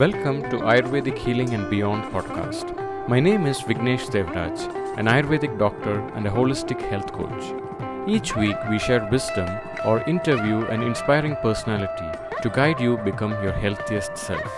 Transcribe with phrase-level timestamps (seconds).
[0.00, 2.72] Welcome to Ayurvedic Healing and Beyond podcast.
[3.08, 4.64] My name is Vignesh Devraj,
[4.98, 7.54] an Ayurvedic doctor and a holistic health coach.
[8.06, 9.48] Each week, we share wisdom
[9.86, 12.10] or interview an inspiring personality
[12.42, 14.52] to guide you become your healthiest self.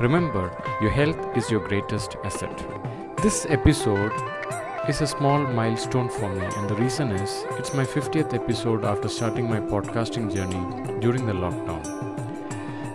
[0.00, 0.50] Remember,
[0.82, 2.66] your health is your greatest asset.
[3.22, 4.12] This episode
[4.86, 9.08] is a small milestone for me, and the reason is it's my 50th episode after
[9.08, 12.23] starting my podcasting journey during the lockdown.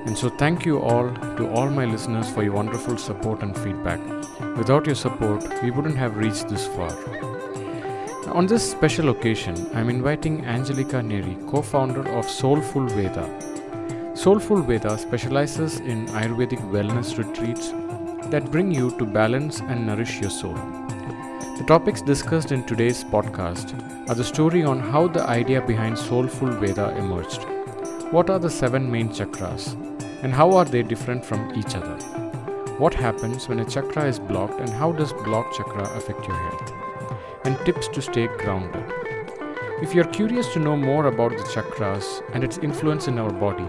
[0.09, 3.99] And so, thank you all to all my listeners for your wonderful support and feedback.
[4.57, 6.89] Without your support, we wouldn't have reached this far.
[8.33, 14.15] On this special occasion, I'm inviting Angelica Neri, co founder of Soulful Veda.
[14.15, 17.69] Soulful Veda specializes in Ayurvedic wellness retreats
[18.31, 20.55] that bring you to balance and nourish your soul.
[21.59, 23.77] The topics discussed in today's podcast
[24.09, 27.45] are the story on how the idea behind Soulful Veda emerged.
[28.09, 29.88] What are the seven main chakras?
[30.21, 31.95] And how are they different from each other?
[32.77, 36.73] What happens when a chakra is blocked and how does blocked chakra affect your health?
[37.45, 38.83] And tips to stay grounded.
[39.81, 43.65] If you're curious to know more about the chakras and its influence in our body,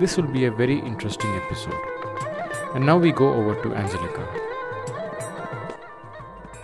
[0.00, 1.80] this will be a very interesting episode.
[2.74, 4.26] And now we go over to Angelica.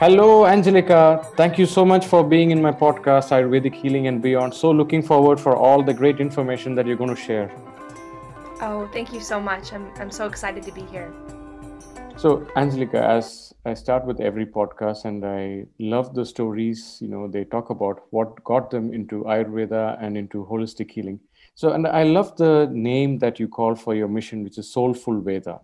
[0.00, 1.24] Hello, Angelica.
[1.36, 4.54] Thank you so much for being in my podcast, Ayurvedic Healing and Beyond.
[4.54, 7.52] So, looking forward for all the great information that you're going to share.
[8.62, 9.72] Oh, thank you so much.
[9.72, 11.12] I'm, I'm so excited to be here.
[12.16, 17.26] So, Angelica, as I start with every podcast, and I love the stories, you know,
[17.26, 21.18] they talk about what got them into Ayurveda and into holistic healing.
[21.54, 25.22] So, and I love the name that you call for your mission, which is Soulful
[25.22, 25.60] Veda.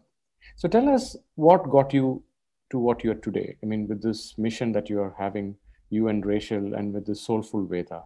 [0.57, 2.23] So, tell us what got you
[2.71, 3.57] to what you are today.
[3.63, 5.57] I mean, with this mission that you are having,
[5.91, 8.05] you and Rachel, and with the Soulful Veda.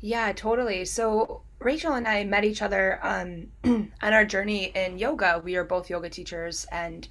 [0.00, 0.84] Yeah, totally.
[0.84, 5.40] So Rachel and I met each other um, on our journey in yoga.
[5.42, 7.08] We are both yoga teachers, and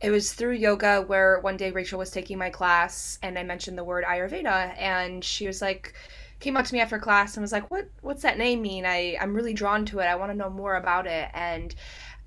[0.00, 3.76] it was through yoga where one day Rachel was taking my class, and I mentioned
[3.76, 5.94] the word Ayurveda, and she was like,
[6.40, 7.88] came up to me after class and was like, "What?
[8.02, 8.84] What's that name mean?
[8.86, 10.04] I I'm really drawn to it.
[10.04, 11.74] I want to know more about it." And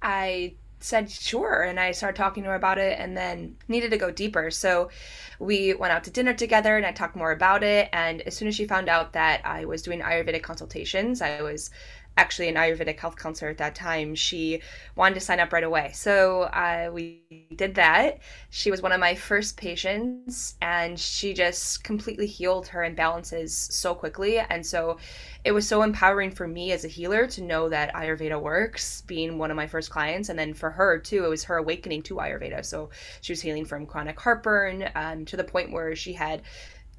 [0.02, 3.97] I said sure and i started talking to her about it and then needed to
[3.97, 4.50] go deeper.
[4.50, 4.90] So
[5.40, 7.90] we went out to dinner together and i talked more about it.
[7.94, 11.69] And as soon as she found out that i was doing ayurvedic consultations i was
[12.18, 14.62] actually an Ayurvedic health counselor at that time, she
[14.96, 15.92] wanted to sign up right away.
[15.94, 17.22] So uh, we
[17.56, 18.20] did that.
[18.50, 23.96] She was one of my first patients, and she just completely healed her imbalances so
[23.96, 24.40] quickly.
[24.40, 24.97] And so
[25.46, 29.38] it was so empowering for me as a healer to know that Ayurveda works, being
[29.38, 30.28] one of my first clients.
[30.28, 32.66] And then for her, too, it was her awakening to Ayurveda.
[32.66, 32.90] So
[33.22, 36.41] she was healing from chronic heartburn um, to the point where she had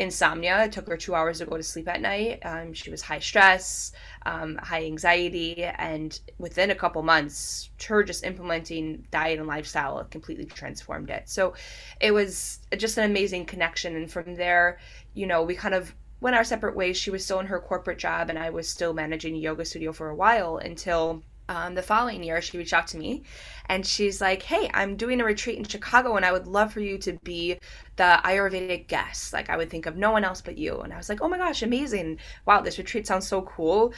[0.00, 0.64] insomnia.
[0.64, 2.40] It took her two hours to go to sleep at night.
[2.42, 3.92] Um, she was high stress,
[4.24, 10.46] um, high anxiety, and within a couple months, her just implementing diet and lifestyle completely
[10.46, 11.28] transformed it.
[11.28, 11.52] So
[12.00, 13.94] it was just an amazing connection.
[13.94, 14.78] And from there,
[15.12, 16.96] you know, we kind of went our separate ways.
[16.96, 19.92] She was still in her corporate job, and I was still managing a yoga studio
[19.92, 23.24] for a while until um, the following year, she reached out to me
[23.66, 26.80] and she's like, Hey, I'm doing a retreat in Chicago and I would love for
[26.80, 27.58] you to be
[27.96, 29.32] the Ayurvedic guest.
[29.32, 30.80] Like, I would think of no one else but you.
[30.80, 32.18] And I was like, Oh my gosh, amazing.
[32.46, 33.92] Wow, this retreat sounds so cool.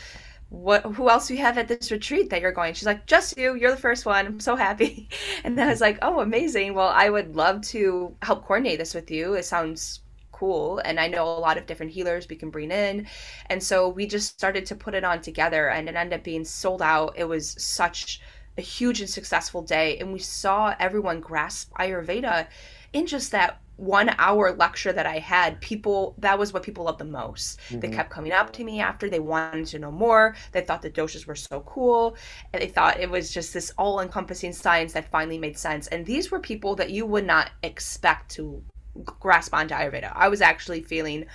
[0.49, 2.75] What, who else do you have at this retreat that you're going?
[2.75, 3.55] She's like, just you.
[3.55, 4.27] You're the first one.
[4.27, 5.09] I'm so happy.
[5.45, 6.75] And then I was like, oh, amazing.
[6.75, 9.35] Well, I would love to help coordinate this with you.
[9.35, 10.02] It sounds
[10.43, 13.07] cool and i know a lot of different healers we can bring in
[13.47, 16.45] and so we just started to put it on together and it ended up being
[16.45, 18.21] sold out it was such
[18.59, 22.49] a huge and successful day and we saw everyone grasp ayurveda
[22.93, 27.01] in just that one hour lecture that I had, people that was what people loved
[27.01, 27.59] the most.
[27.59, 27.81] Mm-hmm.
[27.81, 30.37] They kept coming up to me after they wanted to know more.
[30.53, 32.17] They thought the doshas were so cool.
[32.53, 35.89] And they thought it was just this all encompassing science that finally made sense.
[35.89, 38.63] And these were people that you would not expect to
[39.05, 40.13] grasp onto Ayurveda.
[40.15, 41.27] I was actually feeling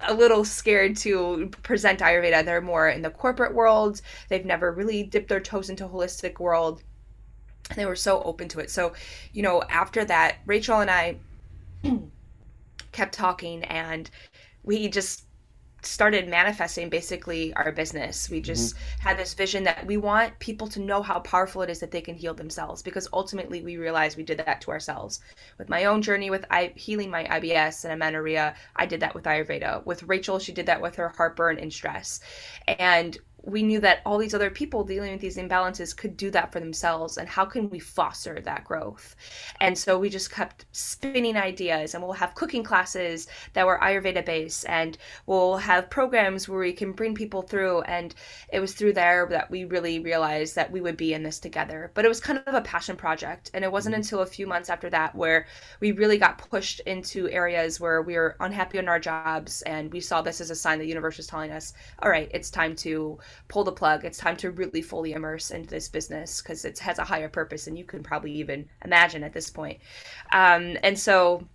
[0.00, 2.44] a little scared to present Ayurveda.
[2.44, 4.00] They're more in the corporate world.
[4.28, 6.82] They've never really dipped their toes into holistic world.
[7.70, 8.70] And they were so open to it.
[8.70, 8.92] So,
[9.32, 11.16] you know, after that, Rachel and I
[12.92, 14.08] kept talking and
[14.62, 15.25] we just
[15.86, 18.28] started manifesting basically our business.
[18.28, 19.08] We just mm-hmm.
[19.08, 22.00] had this vision that we want people to know how powerful it is that they
[22.00, 25.20] can heal themselves because ultimately we realized we did that to ourselves.
[25.58, 29.24] With my own journey with I- healing my IBS and amenorrhea, I did that with
[29.24, 29.84] Ayurveda.
[29.86, 32.20] With Rachel, she did that with her heartburn and stress.
[32.66, 33.16] And
[33.46, 36.58] we knew that all these other people dealing with these imbalances could do that for
[36.58, 39.14] themselves and how can we foster that growth
[39.60, 44.24] and so we just kept spinning ideas and we'll have cooking classes that were ayurveda
[44.24, 48.16] based and we'll have programs where we can bring people through and
[48.52, 51.92] it was through there that we really realized that we would be in this together
[51.94, 54.00] but it was kind of a passion project and it wasn't mm-hmm.
[54.00, 55.46] until a few months after that where
[55.78, 60.00] we really got pushed into areas where we were unhappy in our jobs and we
[60.00, 63.16] saw this as a sign the universe was telling us all right it's time to
[63.48, 64.04] pull the plug.
[64.04, 67.64] It's time to really fully immerse into this business because it has a higher purpose
[67.64, 69.80] than you can probably even imagine at this point.
[70.32, 71.46] Um, and so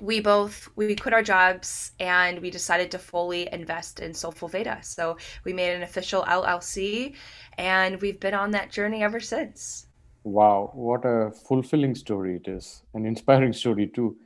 [0.00, 4.78] we both we quit our jobs and we decided to fully invest in Soulful Veda.
[4.82, 7.14] So we made an official LLC,
[7.58, 9.86] and we've been on that journey ever since.
[10.24, 14.16] Wow, what a fulfilling story it is, an inspiring story too.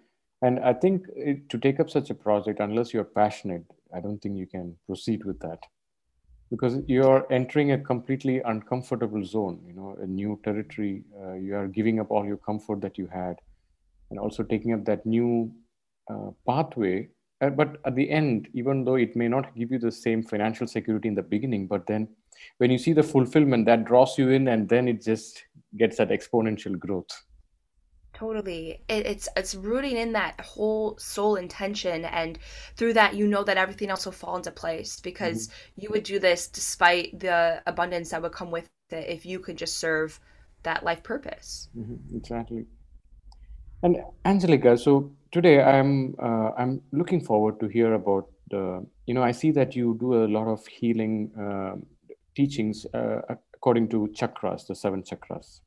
[0.42, 3.64] And I think it, to take up such a project, unless you're passionate,
[3.94, 5.60] I don't think you can proceed with that
[6.54, 11.66] because you're entering a completely uncomfortable zone you know a new territory uh, you are
[11.66, 13.36] giving up all your comfort that you had
[14.10, 15.52] and also taking up that new
[16.10, 17.08] uh, pathway.
[17.40, 20.66] Uh, but at the end even though it may not give you the same financial
[20.66, 22.06] security in the beginning but then
[22.58, 25.42] when you see the fulfillment that draws you in and then it just
[25.76, 27.24] gets that exponential growth
[28.14, 28.80] Totally.
[28.88, 32.38] It, it's it's rooting in that whole soul intention and
[32.76, 35.80] through that you know that everything else will fall into place because mm-hmm.
[35.82, 39.58] you would do this despite the abundance that would come with it if you could
[39.58, 40.20] just serve
[40.62, 41.68] that life purpose.
[41.76, 42.16] Mm-hmm.
[42.16, 42.66] Exactly.
[43.82, 49.24] And Angelica, so today I'm uh, I'm looking forward to hear about the you know
[49.24, 51.74] I see that you do a lot of healing uh,
[52.36, 53.22] teachings uh,
[53.52, 55.60] according to chakras, the seven chakras.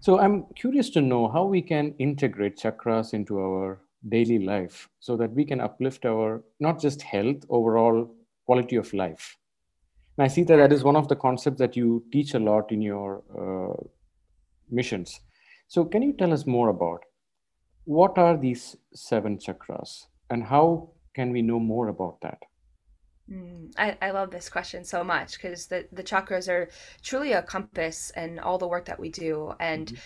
[0.00, 5.16] So I'm curious to know how we can integrate chakras into our daily life so
[5.16, 9.36] that we can uplift our not just health, overall quality of life.
[10.16, 12.72] And I see that that is one of the concepts that you teach a lot
[12.72, 13.82] in your uh,
[14.70, 15.20] missions.
[15.68, 17.04] So can you tell us more about
[17.84, 22.38] what are these seven chakras and how can we know more about that?
[23.30, 26.68] Mm, I, I love this question so much because the, the chakras are
[27.02, 29.54] truly a compass in all the work that we do.
[29.58, 29.96] And mm-hmm.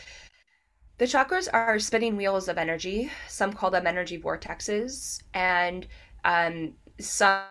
[0.99, 3.11] the chakras are spinning wheels of energy.
[3.29, 5.23] Some call them energy vortexes.
[5.35, 5.87] And
[6.25, 7.45] um, some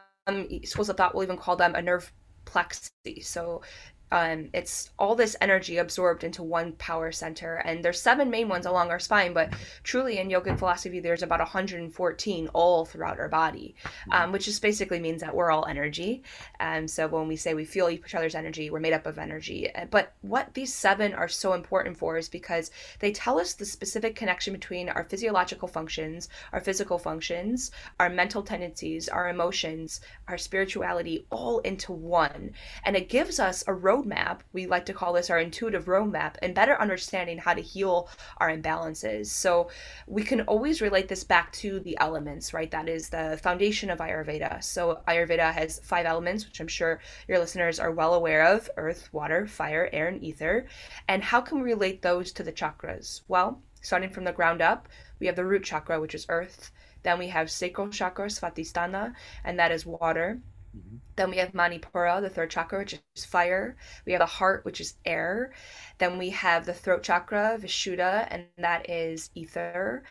[0.64, 2.12] schools of thought will even call them a nerve
[2.46, 2.92] plexus.
[3.24, 3.62] So
[4.12, 8.66] um, it's all this energy absorbed into one power center and there's seven main ones
[8.66, 9.54] along our spine but
[9.84, 13.76] truly in yogic philosophy there's about 114 all throughout our body
[14.12, 16.24] um, which just basically means that we're all energy.
[16.60, 19.74] Um, so when we say we feel each other's energy we're made up of energy.
[19.74, 23.66] Uh, but what these seven are so important for is because they tell us the
[23.66, 30.38] specific connection between our physiological functions our physical functions our mental tendencies our emotions our
[30.38, 32.52] spirituality all into one.
[32.84, 34.40] And it gives us a road roadmap.
[34.54, 38.50] We like to call this our intuitive roadmap and better understanding how to heal our
[38.50, 39.28] imbalances.
[39.28, 39.70] So
[40.08, 42.72] we can always relate this back to the elements, right?
[42.72, 44.64] That is the foundation of Ayurveda.
[44.64, 49.10] So Ayurveda has five elements, which I'm sure your listeners are well aware of earth,
[49.14, 50.68] water, fire, air, and ether.
[51.08, 53.22] And how can we relate those to the chakras?
[53.28, 54.88] Well, starting from the ground up,
[55.20, 56.72] we have the root chakra, which is earth.
[57.04, 59.14] Then we have sacral chakra, Svadhisthana,
[59.44, 60.40] and that is water.
[60.78, 60.98] Mm-hmm.
[61.16, 63.76] Then we have Manipura, the third chakra, which is fire.
[64.06, 65.52] We have the heart, which is air.
[65.98, 70.04] Then we have the throat chakra, Vishuddha, and that is ether.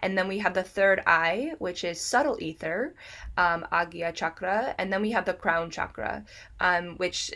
[0.00, 2.94] And then we have the third eye, which is subtle ether,
[3.36, 4.74] um, Agya chakra.
[4.78, 6.24] And then we have the crown chakra,
[6.60, 7.32] um, which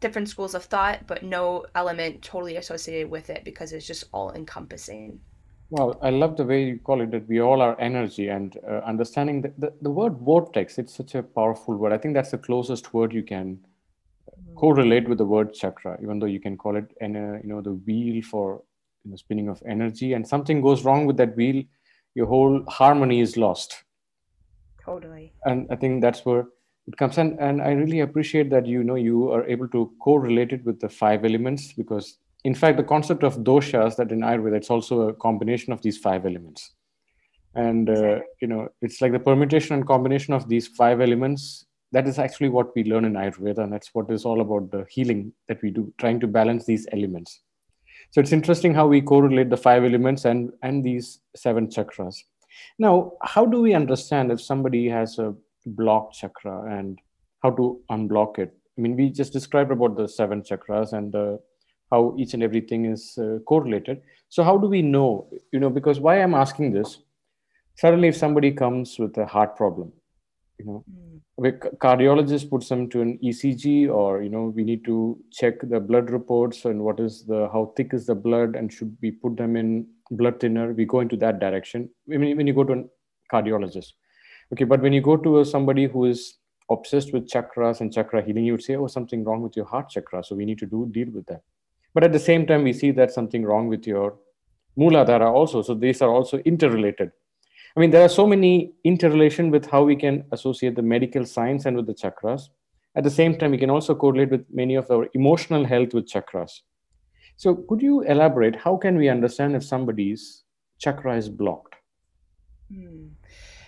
[0.00, 4.32] different schools of thought, but no element totally associated with it because it's just all
[4.32, 5.20] encompassing.
[5.76, 8.74] Well, I love the way you call it that we all are energy and uh,
[8.86, 11.92] understanding the, the, the, word vortex, it's such a powerful word.
[11.92, 14.54] I think that's the closest word you can mm.
[14.54, 17.72] correlate with the word chakra, even though you can call it, uh, you know, the
[17.72, 18.62] wheel for
[19.04, 21.64] you know, spinning of energy and something goes wrong with that wheel,
[22.14, 23.82] your whole harmony is lost.
[24.80, 25.32] Totally.
[25.44, 26.46] And I think that's where
[26.86, 27.36] it comes in.
[27.40, 30.88] And I really appreciate that, you know, you are able to correlate it with the
[30.88, 35.14] five elements because in fact, the concept of doshas that in Ayurveda, it's also a
[35.14, 36.74] combination of these five elements.
[37.54, 41.64] And, uh, you know, it's like the permutation and combination of these five elements.
[41.92, 43.58] That is actually what we learn in Ayurveda.
[43.58, 46.86] And that's what is all about the healing that we do, trying to balance these
[46.92, 47.40] elements.
[48.10, 52.16] So it's interesting how we correlate the five elements and, and these seven chakras.
[52.78, 55.34] Now, how do we understand if somebody has a
[55.64, 56.98] blocked chakra and
[57.42, 58.54] how to unblock it?
[58.76, 61.40] I mean, we just described about the seven chakras and the
[61.90, 64.02] how each and everything is uh, correlated.
[64.28, 66.98] So how do we know you know because why i'm asking this
[67.78, 69.92] suddenly if somebody comes with a heart problem
[70.58, 71.78] you know mm.
[71.84, 76.10] cardiologist puts them to an ecg or you know we need to check the blood
[76.10, 79.56] reports and what is the how thick is the blood and should we put them
[79.56, 80.72] in blood thinner.
[80.72, 81.90] We go into that direction.
[82.12, 82.84] I mean, when you go to a
[83.32, 83.92] cardiologist.
[84.52, 86.38] Okay but when you go to a, somebody who is
[86.70, 89.88] obsessed with chakras and chakra healing you would say oh something wrong with your heart
[89.88, 90.22] chakra.
[90.22, 91.42] So we need to do deal with that
[91.94, 94.16] but at the same time we see that something wrong with your
[94.78, 97.12] Mooladhara also so these are also interrelated
[97.76, 101.66] I mean, there are so many interrelation with how we can associate the medical science
[101.66, 102.48] and with the chakras.
[102.94, 106.06] At the same time, we can also correlate with many of our emotional health with
[106.06, 106.60] chakras.
[107.36, 108.54] So, could you elaborate?
[108.54, 110.44] How can we understand if somebody's
[110.78, 111.74] chakra is blocked?
[112.72, 113.08] Hmm.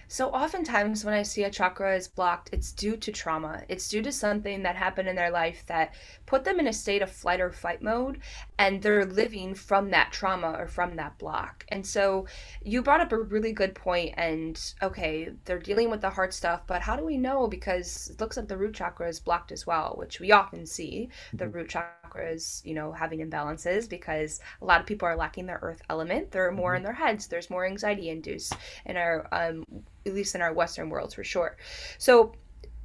[0.08, 3.64] So oftentimes when I see a chakra is blocked, it's due to trauma.
[3.68, 5.94] It's due to something that happened in their life that
[6.26, 8.20] put them in a state of flight or fight mode
[8.56, 11.64] and they're living from that trauma or from that block.
[11.70, 12.26] And so
[12.62, 16.62] you brought up a really good point and okay, they're dealing with the heart stuff,
[16.68, 19.66] but how do we know because it looks like the root chakra is blocked as
[19.66, 21.08] well, which we often see.
[21.32, 21.56] The mm-hmm.
[21.56, 25.58] root chakra is, you know, having imbalances because a lot of people are lacking their
[25.62, 26.30] earth element.
[26.30, 26.76] They're more mm-hmm.
[26.76, 27.26] in their heads.
[27.26, 29.64] There's more anxiety induced and our um
[30.06, 31.56] at least in our Western worlds for sure.
[31.98, 32.32] So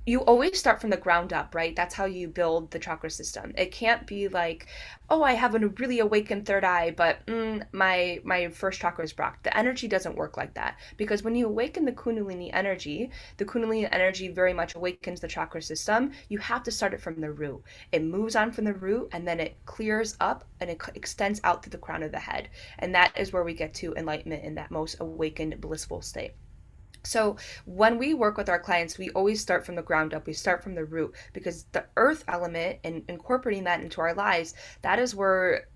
[0.08, 1.76] you always start from the ground up, right?
[1.76, 3.54] That's how you build the chakra system.
[3.56, 4.66] It can't be like,
[5.12, 9.14] oh, I have a really awakened third eye, but mm, my my first chakra is
[9.14, 9.44] blocked.
[9.44, 13.88] The energy doesn't work like that because when you awaken the Kundalini energy, the Kundalini
[13.92, 16.14] energy very much awakens the chakra system.
[16.30, 17.62] You have to start it from the root.
[17.92, 21.62] It moves on from the root and then it clears up and it extends out
[21.62, 22.50] to the crown of the head,
[22.80, 26.34] and that is where we get to enlightenment in that most awakened blissful state.
[27.04, 30.28] So when we work with our clients, we always start from the ground up.
[30.28, 34.54] We start from the root because the earth element and incorporating that into our lives,
[34.82, 35.68] that is where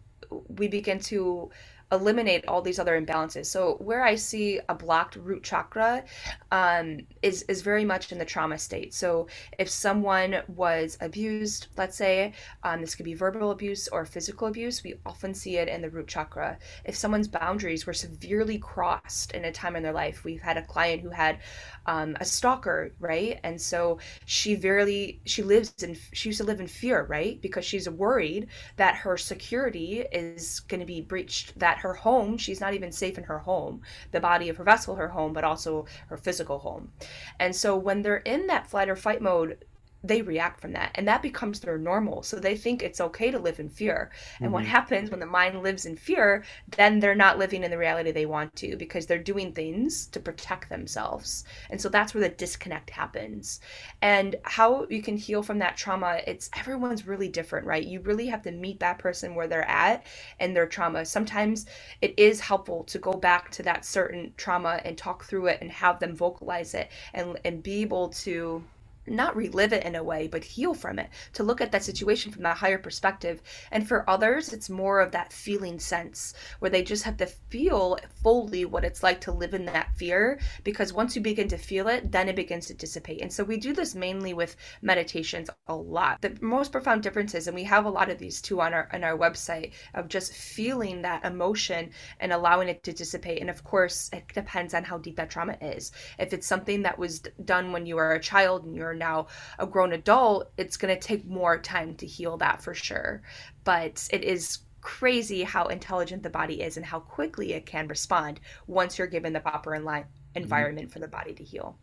[0.48, 1.50] we begin to
[1.96, 3.46] eliminate all these other imbalances.
[3.48, 6.04] So where I see a blocked root chakra
[6.52, 8.94] um, is is very much in the trauma state.
[8.94, 12.34] So if someone was abused, let's say
[12.64, 15.90] um, this could be verbal abuse or physical abuse, we often see it in the
[15.90, 16.58] root chakra.
[16.86, 20.62] If someone's boundaries were severely crossed in a time in their life, we've had a
[20.62, 21.40] client who had
[21.86, 23.40] um, a stalker, right?
[23.44, 27.42] And so she very she lives in she used to live in fear, right?
[27.42, 28.48] Because she's worried
[28.78, 31.58] that her security is going to be breached.
[31.60, 34.96] That her home, she's not even safe in her home, the body of her vessel,
[34.96, 36.92] her home, but also her physical home.
[37.40, 39.64] And so when they're in that flight or fight mode,
[40.08, 42.24] they react from that and that becomes their normal.
[42.24, 44.12] So they think it's okay to live in fear.
[44.40, 44.54] And mm-hmm.
[44.54, 46.44] what happens when the mind lives in fear
[46.78, 50.20] then they're not living in the reality they want to because they're doing things to
[50.20, 51.46] protect themselves.
[51.70, 53.60] And so that's where the disconnect happens.
[54.02, 57.84] And how you can heal from that trauma it's everyone's really different right?
[57.84, 60.06] You really have to meet that person where they're at
[60.40, 61.06] and their trauma.
[61.06, 61.66] Sometimes
[62.02, 65.72] it is helpful to go back to that certain trauma and talk through it and
[65.72, 68.64] have them vocalize it and and be able to
[69.08, 72.32] not relive it in a way, but heal from it, to look at that situation
[72.32, 73.42] from that higher perspective.
[73.72, 77.98] And for others, it's more of that feeling sense where they just have to feel
[78.24, 80.40] fully what it's like to live in that fear.
[80.64, 83.22] Because once you begin to feel it, then it begins to dissipate.
[83.22, 86.22] And so we do this mainly with meditations a lot.
[86.22, 89.04] The most profound differences, and we have a lot of these too on our on
[89.04, 93.42] our website, of just feeling that emotion and allowing it to dissipate.
[93.42, 95.92] And of course, it depends on how deep that trauma is.
[96.18, 99.28] If it's something that was done when you were a child and you're now
[99.60, 103.22] a grown adult, it's going to take more time to heal that for sure.
[103.64, 108.40] But it is crazy how intelligent the body is and how quickly it can respond
[108.68, 110.08] once you're given the proper mm-hmm.
[110.36, 110.94] environment mm-hmm.
[110.94, 111.78] for the body to heal.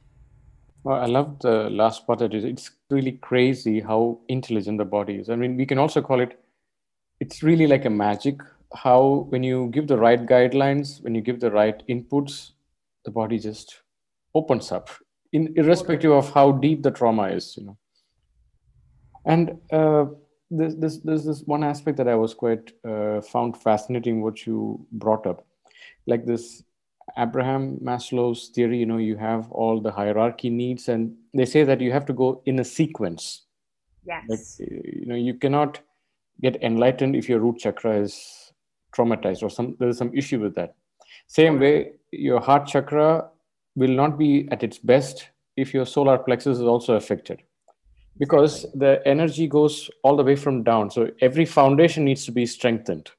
[0.84, 5.14] Well, I love the last part that is it's really crazy how intelligent the body
[5.14, 5.30] is.
[5.30, 6.38] I mean, we can also call it,
[7.20, 8.40] it's really like a magic
[8.74, 12.52] how when you give the right guidelines, when you give the right inputs,
[13.04, 13.82] the body just
[14.34, 14.90] opens up
[15.32, 17.78] in irrespective of how deep the trauma is you know.
[19.24, 20.06] And uh,
[20.50, 24.86] this, this, there's this one aspect that i was quite uh, found fascinating what you
[24.92, 25.46] brought up.
[26.06, 26.62] Like this
[27.18, 31.80] abraham maslow's theory you know you have all the hierarchy needs and they say that
[31.80, 33.46] you have to go in a sequence.
[34.04, 34.24] Yes.
[34.28, 35.80] Like, you know you cannot
[36.40, 38.52] get enlightened if your root chakra is
[38.94, 40.74] traumatized or some there's some issue with that.
[41.26, 43.30] Same way your heart chakra
[43.74, 47.42] will not be at its best if your solar plexus is also affected.
[48.18, 52.46] Because the energy goes all the way from down so every foundation needs to be
[52.46, 53.10] strengthened.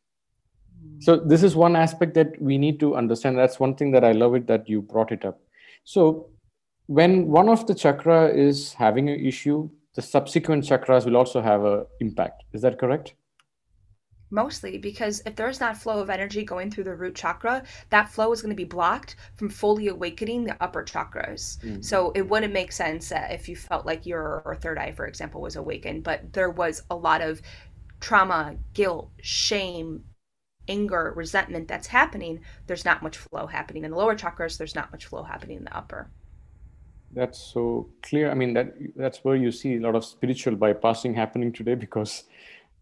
[0.99, 3.37] So this is one aspect that we need to understand.
[3.37, 5.41] That's one thing that i love it that you brought it up.
[5.83, 6.29] So
[6.85, 11.63] when one of the chakra is having an issue the subsequent chakras will also have
[11.63, 12.43] an impact.
[12.53, 13.13] Is that correct
[14.33, 17.61] Mostly because if there's not flow of energy going through the root chakra,
[17.91, 21.59] that flow is going to be blocked from fully awakening the upper chakras.
[21.59, 21.81] Mm-hmm.
[21.81, 25.55] So it wouldn't make sense if you felt like your third eye, for example, was
[25.55, 27.43] awakened, but there was a lot of
[27.99, 30.03] trauma, guilt, shame,
[30.67, 32.39] anger, resentment that's happening.
[32.65, 34.57] There's not much flow happening in the lower chakras.
[34.57, 36.09] There's not much flow happening in the upper.
[37.11, 38.31] That's so clear.
[38.31, 42.23] I mean, that that's where you see a lot of spiritual bypassing happening today because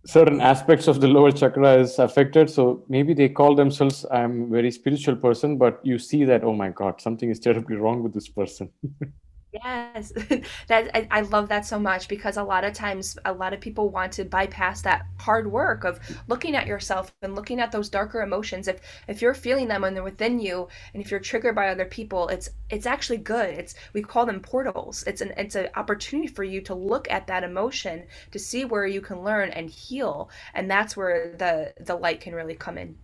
[0.06, 2.50] certain aspects of the lower chakra is affected.
[2.50, 6.70] So maybe they call themselves i'm very spiritual person but you see that oh my
[6.70, 8.70] god something is terribly wrong with this person
[9.54, 10.14] Yes,
[10.68, 13.60] that I, I love that so much because a lot of times a lot of
[13.60, 17.90] people want to bypass that hard work of looking at yourself and looking at those
[17.90, 18.70] darker emotions.
[18.70, 18.80] If
[19.10, 22.30] if you're feeling them and they're within you, and if you're triggered by other people,
[22.30, 23.50] it's it's actually good.
[23.50, 25.04] It's we call them portals.
[25.06, 28.86] It's an it's an opportunity for you to look at that emotion to see where
[28.86, 32.96] you can learn and heal, and that's where the the light can really come in.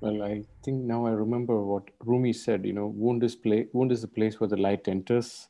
[0.00, 2.64] Well, I think now I remember what Rumi said.
[2.64, 5.48] You know, wound is play wound is the place where the light enters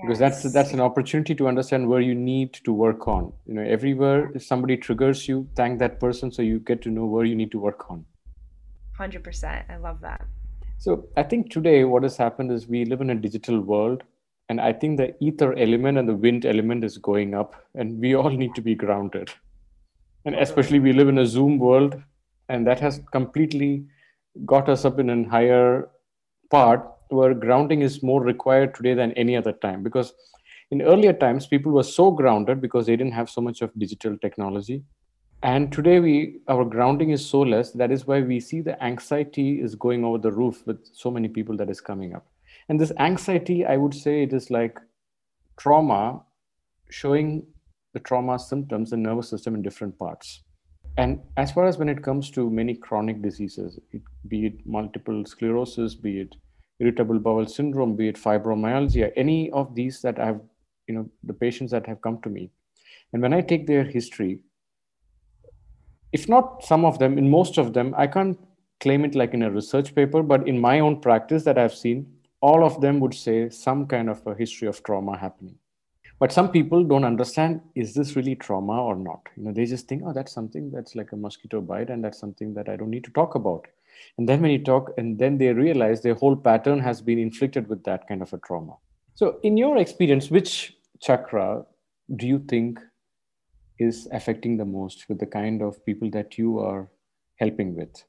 [0.00, 3.32] because that's that's an opportunity to understand where you need to work on.
[3.46, 7.06] You know everywhere if somebody triggers you thank that person so you get to know
[7.06, 8.04] where you need to work on.
[8.98, 10.26] 100% i love that.
[10.78, 14.02] So i think today what has happened is we live in a digital world
[14.48, 18.14] and i think the ether element and the wind element is going up and we
[18.14, 19.30] all need to be grounded.
[20.24, 22.02] And especially we live in a zoom world
[22.48, 23.86] and that has completely
[24.44, 25.88] got us up in a higher
[26.50, 29.82] part where grounding is more required today than any other time.
[29.82, 30.12] Because
[30.70, 34.16] in earlier times people were so grounded because they didn't have so much of digital
[34.18, 34.82] technology.
[35.42, 37.70] And today we our grounding is so less.
[37.72, 41.28] That is why we see the anxiety is going over the roof with so many
[41.28, 42.26] people that is coming up.
[42.68, 44.80] And this anxiety i would say it is like
[45.58, 46.22] trauma
[46.90, 47.46] showing
[47.92, 50.42] the trauma symptoms and nervous system in different parts.
[50.98, 55.24] And as far as when it comes to many chronic diseases it, be it multiple
[55.26, 56.34] sclerosis be it
[56.78, 60.40] irritable bowel syndrome, be it fibromyalgia, any of these that I've,
[60.86, 62.50] you know, the patients that have come to me.
[63.12, 64.40] And when I take their history,
[66.12, 68.38] if not some of them, in most of them, I can't
[68.80, 72.12] claim it like in a research paper, but in my own practice that I've seen,
[72.40, 75.56] all of them would say some kind of a history of trauma happening.
[76.18, 79.20] But some people don't understand is this really trauma or not?
[79.36, 82.18] You know, they just think, oh, that's something that's like a mosquito bite, and that's
[82.18, 83.66] something that I don't need to talk about.
[84.18, 87.68] And then when you talk, and then they realize their whole pattern has been inflicted
[87.68, 88.74] with that kind of a trauma.
[89.14, 91.64] So, in your experience, which chakra
[92.14, 92.78] do you think
[93.78, 96.88] is affecting the most with the kind of people that you are
[97.36, 98.04] helping with?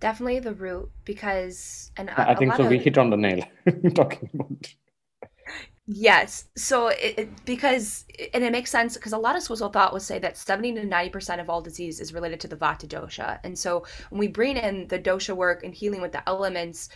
[0.00, 2.64] Definitely the root because, and I think so.
[2.64, 3.42] Of, we hit on the nail
[3.94, 4.74] talking about.
[5.90, 6.44] Yes.
[6.54, 10.02] So it, it, because and it makes sense because a lot of Swizzle thought would
[10.02, 13.40] say that 70 to 90% of all disease is related to the Vata dosha.
[13.42, 16.90] And so when we bring in the dosha work and healing with the elements,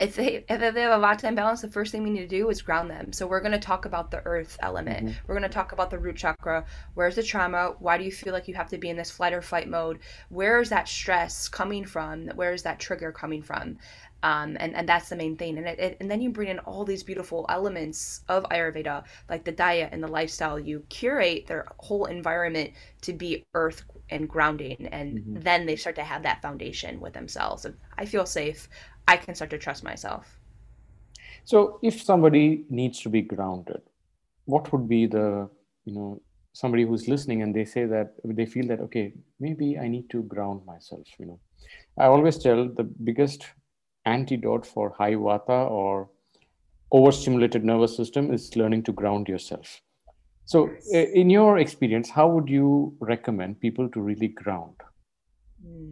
[0.00, 2.50] if they if they have a Vata imbalance, the first thing we need to do
[2.50, 3.12] is ground them.
[3.12, 5.06] So we're going to talk about the earth element.
[5.06, 5.26] Mm-hmm.
[5.28, 6.64] We're going to talk about the root chakra.
[6.94, 7.76] Where's the trauma?
[7.78, 10.00] Why do you feel like you have to be in this flight or fight mode?
[10.30, 12.26] Where is that stress coming from?
[12.34, 13.78] Where is that trigger coming from?
[14.22, 15.58] Um, and, and that's the main thing.
[15.58, 19.44] And, it, it, and then you bring in all these beautiful elements of Ayurveda, like
[19.44, 20.58] the diet and the lifestyle.
[20.58, 22.70] You curate their whole environment
[23.02, 24.88] to be earth and grounding.
[24.92, 25.40] And mm-hmm.
[25.40, 27.64] then they start to have that foundation with themselves.
[27.64, 28.68] And I feel safe.
[29.08, 30.38] I can start to trust myself.
[31.44, 33.82] So if somebody needs to be grounded,
[34.44, 35.48] what would be the,
[35.84, 36.20] you know,
[36.52, 40.22] somebody who's listening and they say that they feel that, okay, maybe I need to
[40.22, 41.40] ground myself, you know.
[41.98, 43.46] I always tell the biggest
[44.04, 46.10] antidote for high vata or
[46.90, 49.80] overstimulated nervous system is learning to ground yourself.
[50.44, 54.74] So, eh, in your experience, how would you recommend people to really ground?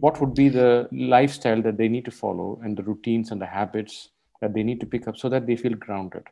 [0.01, 3.45] What would be the lifestyle that they need to follow and the routines and the
[3.45, 4.09] habits
[4.41, 6.23] that they need to pick up so that they feel grounded?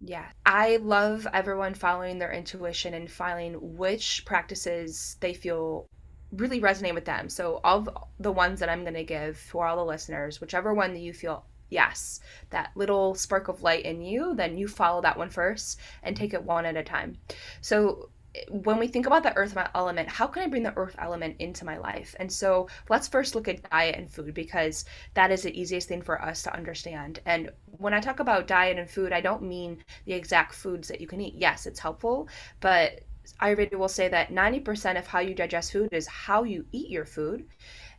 [0.00, 5.86] Yeah, I love everyone following their intuition and finding which practices they feel
[6.32, 7.28] really resonate with them.
[7.28, 7.88] So, of
[8.18, 11.12] the ones that I'm going to give for all the listeners, whichever one that you
[11.12, 15.78] feel, yes, that little spark of light in you, then you follow that one first
[16.02, 17.18] and take it one at a time.
[17.60, 18.10] So,
[18.48, 21.64] when we think about the earth element, how can I bring the earth element into
[21.64, 22.14] my life?
[22.20, 26.02] And so let's first look at diet and food because that is the easiest thing
[26.02, 27.20] for us to understand.
[27.26, 31.00] And when I talk about diet and food, I don't mean the exact foods that
[31.00, 31.34] you can eat.
[31.36, 32.28] Yes, it's helpful,
[32.60, 33.00] but
[33.40, 37.04] Ayurveda will say that 90% of how you digest food is how you eat your
[37.04, 37.46] food,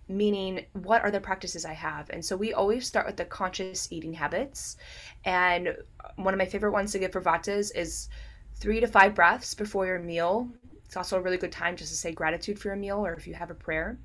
[0.08, 2.10] meaning what are the practices I have.
[2.10, 4.78] And so we always start with the conscious eating habits.
[5.26, 5.76] And
[6.16, 8.10] one of my favorite ones to give for vatas is
[8.56, 10.50] three to five breaths before your meal
[10.86, 13.26] It's also a really good time just to say gratitude for your meal or if
[13.26, 13.98] you have a prayer.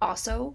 [0.00, 0.54] Also,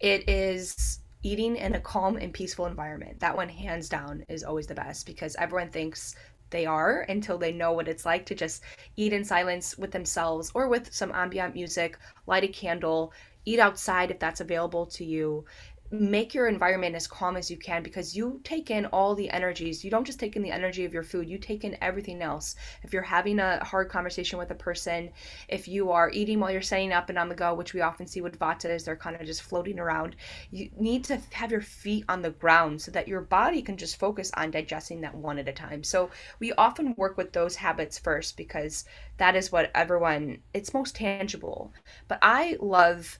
[0.00, 3.20] it is eating in a calm and peaceful environment.
[3.20, 6.14] That one, hands down, is always the best because everyone thinks
[6.50, 8.62] they are until they know what it's like to just
[8.96, 13.12] eat in silence with themselves or with some ambient music, light a candle,
[13.44, 15.44] eat outside if that's available to you
[15.90, 19.84] make your environment as calm as you can because you take in all the energies.
[19.84, 22.56] You don't just take in the energy of your food, you take in everything else.
[22.82, 25.10] If you're having a hard conversation with a person,
[25.48, 28.06] if you are eating while you're setting up and on the go, which we often
[28.06, 30.16] see with vata is they're kind of just floating around,
[30.50, 33.98] you need to have your feet on the ground so that your body can just
[33.98, 35.82] focus on digesting that one at a time.
[35.82, 38.84] So we often work with those habits first because
[39.18, 41.72] that is what everyone, it's most tangible.
[42.08, 43.18] But I love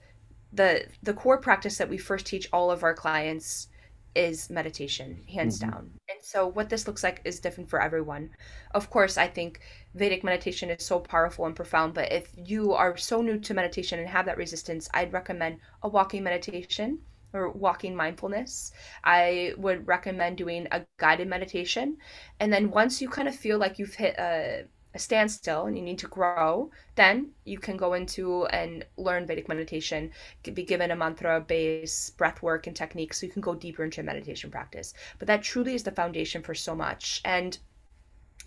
[0.53, 3.67] the the core practice that we first teach all of our clients
[4.15, 5.69] is meditation hands mm-hmm.
[5.69, 8.29] down and so what this looks like is different for everyone
[8.71, 9.59] of course i think
[9.93, 13.99] vedic meditation is so powerful and profound but if you are so new to meditation
[13.99, 16.97] and have that resistance i'd recommend a walking meditation
[17.33, 18.71] or walking mindfulness.
[19.03, 21.97] I would recommend doing a guided meditation.
[22.39, 25.83] And then once you kind of feel like you've hit a a standstill and you
[25.83, 30.11] need to grow, then you can go into and learn Vedic meditation,
[30.43, 34.01] be given a mantra base, breath work, and techniques so you can go deeper into
[34.03, 34.93] meditation practice.
[35.19, 37.21] But that truly is the foundation for so much.
[37.25, 37.57] And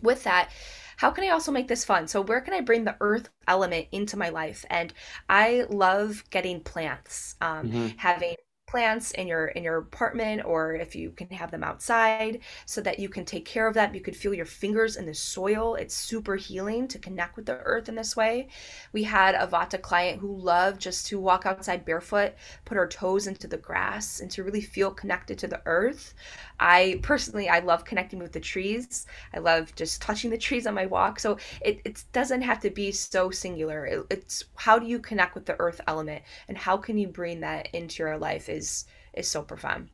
[0.02, 0.50] with that,
[0.96, 2.08] how can I also make this fun?
[2.08, 4.64] So, where can I bring the earth element into my life?
[4.68, 4.92] And
[5.28, 7.86] I love getting plants, um, mm-hmm.
[7.96, 8.36] having
[8.70, 13.00] plants in your in your apartment or if you can have them outside so that
[13.00, 15.74] you can take care of that you could feel your fingers in the soil.
[15.74, 18.48] It's super healing to connect with the earth in this way.
[18.92, 23.26] We had a vata client who loved just to walk outside barefoot put her toes
[23.26, 26.14] into the grass and to really feel connected to the earth.
[26.60, 29.06] I personally i love connecting with the trees.
[29.34, 31.18] I love just touching the trees on my walk.
[31.18, 33.86] So it, it doesn't have to be so singular.
[33.86, 37.40] It, it's how do you connect with the earth element and how can you bring
[37.40, 38.84] that into your life is is
[39.22, 39.90] is so profound.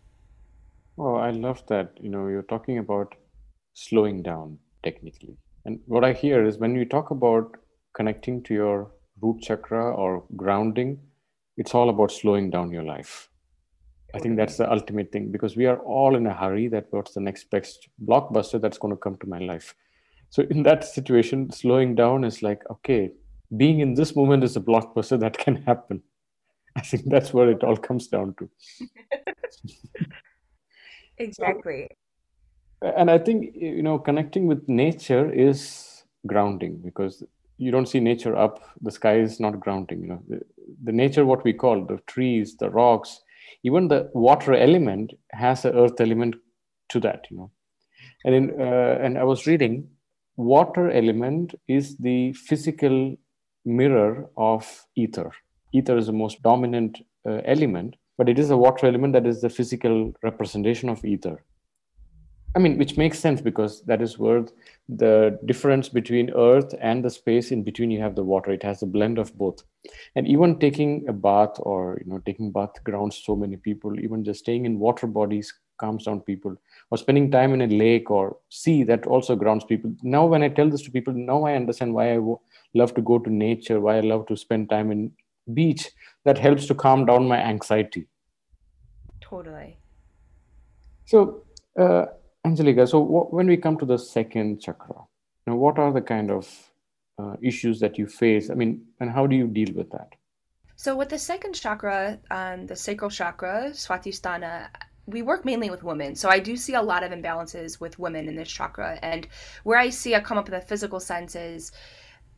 [0.98, 1.98] Oh, I love that.
[2.00, 3.14] You know, you're talking about
[3.74, 5.36] slowing down technically.
[5.64, 7.56] And what I hear is when you talk about
[7.94, 10.98] connecting to your root chakra or grounding,
[11.56, 13.28] it's all about slowing down your life.
[14.14, 17.14] I think that's the ultimate thing because we are all in a hurry that what's
[17.14, 19.74] the next best blockbuster that's going to come to my life.
[20.30, 23.10] So in that situation, slowing down is like, okay,
[23.56, 26.02] being in this moment is a blockbuster that can happen.
[26.76, 28.48] I think that's what it all comes down to.
[31.18, 31.88] exactly.
[32.82, 37.22] So, and I think you know connecting with nature is grounding because
[37.58, 40.40] you don't see nature up the sky is not grounding you know the,
[40.84, 43.20] the nature what we call the trees the rocks
[43.62, 46.34] even the water element has an earth element
[46.88, 47.50] to that you know
[48.24, 49.88] and in uh, and i was reading
[50.36, 53.16] water element is the physical
[53.64, 55.30] mirror of ether
[55.76, 59.40] ether is the most dominant uh, element, but it is a water element that is
[59.40, 61.42] the physical representation of ether.
[62.56, 64.46] I mean, which makes sense because that is where
[64.88, 68.50] the difference between earth and the space in between you have the water.
[68.50, 69.62] It has a blend of both.
[70.14, 74.00] And even taking a bath or you know taking bath grounds so many people.
[74.00, 76.56] Even just staying in water bodies calms down people.
[76.90, 79.92] Or spending time in a lake or sea that also grounds people.
[80.02, 82.20] Now, when I tell this to people, now I understand why I
[82.72, 85.12] love to go to nature, why I love to spend time in
[85.54, 85.90] beach
[86.24, 88.06] that helps to calm down my anxiety
[89.20, 89.78] totally
[91.04, 91.42] so
[91.78, 92.06] uh,
[92.44, 94.96] angelica so what, when we come to the second chakra
[95.46, 96.48] now what are the kind of
[97.18, 100.12] uh, issues that you face i mean and how do you deal with that
[100.76, 104.68] so with the second chakra um, the sacral chakra swadhisthana
[105.06, 106.14] we work mainly with women.
[106.14, 108.98] So I do see a lot of imbalances with women in this chakra.
[109.02, 109.26] And
[109.62, 111.72] where I see I come up with a physical sense is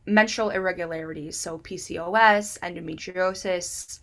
[0.09, 3.99] menstrual irregularities, so PCOS, endometriosis.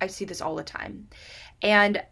[0.00, 1.08] I see this all the time.
[1.62, 2.02] And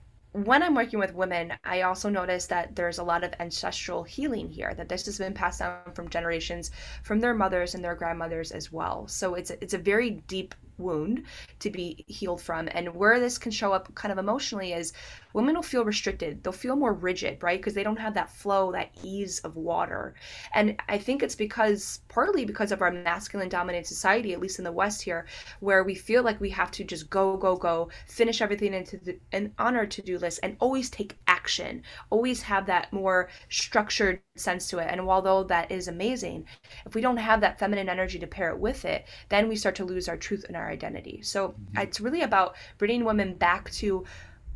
[0.44, 4.50] when I'm working with women, I also notice that there's a lot of ancestral healing
[4.50, 6.72] here, that this has been passed down from generations
[7.04, 9.08] from their mothers and their grandmothers as well.
[9.08, 11.24] So it's a, it's a very deep wound
[11.60, 12.68] to be healed from.
[12.72, 14.92] And where this can show up kind of emotionally is
[15.36, 16.42] women will feel restricted.
[16.42, 17.58] They'll feel more rigid, right?
[17.58, 20.14] Because they don't have that flow, that ease of water.
[20.54, 24.64] And I think it's because, partly because of our masculine dominated society, at least in
[24.64, 25.26] the West here,
[25.60, 29.18] where we feel like we have to just go, go, go, finish everything into the,
[29.30, 34.22] and on our to do list and always take action, always have that more structured
[34.36, 34.88] sense to it.
[34.90, 36.46] And although that is amazing,
[36.86, 39.74] if we don't have that feminine energy to pair it with it, then we start
[39.74, 41.20] to lose our truth and our identity.
[41.20, 41.82] So mm-hmm.
[41.82, 44.06] it's really about bringing women back to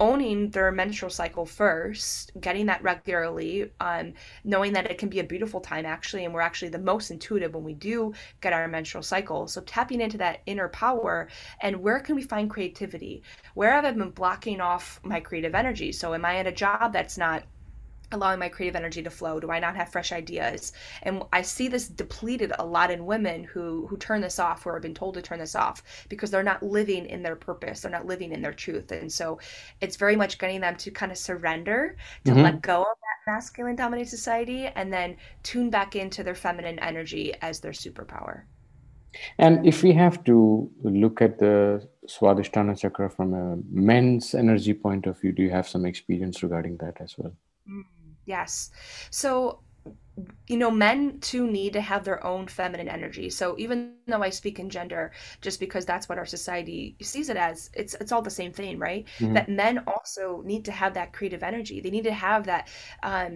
[0.01, 5.25] owning their menstrual cycle first, getting that regularly, um, knowing that it can be a
[5.25, 9.03] beautiful time actually, and we're actually the most intuitive when we do get our menstrual
[9.03, 9.47] cycle.
[9.47, 11.29] So tapping into that inner power
[11.61, 13.23] and where can we find creativity?
[13.55, 15.93] Where have I been blocking off my creative energy?
[15.93, 17.45] So am I at a job that's not
[18.13, 19.41] allowing my creative energy to flow?
[19.41, 20.73] Do i not have fresh ideas?
[21.03, 24.75] And i see this depleted a lot in women who who turn this off or
[24.75, 27.81] have been told to turn this off because they're not living in their purpose.
[27.81, 28.93] They're not living in their truth.
[28.93, 29.39] And so
[29.81, 32.43] it's very much getting them to kind of surrender to mm-hmm.
[32.43, 37.35] let go of that masculine dominated society and then tune back into their feminine energy
[37.43, 38.43] as their superpower.
[39.39, 45.07] And if we have to look at the swadhisthana chakra from a men's energy point
[45.07, 47.33] of view do you have some experience regarding that as well?
[47.69, 48.00] Mm-hmm.
[48.31, 48.71] Yes.
[49.11, 49.61] So,
[50.47, 53.31] you know, men too need to have their own feminine energy.
[53.31, 57.37] So even though I speak in gender, just because that's what our society sees it
[57.37, 59.05] as, it's it's all the same thing, right?
[59.19, 59.35] Mm-hmm.
[59.35, 61.81] That men also need to have that creative energy.
[61.81, 62.69] They need to have that
[63.03, 63.33] um,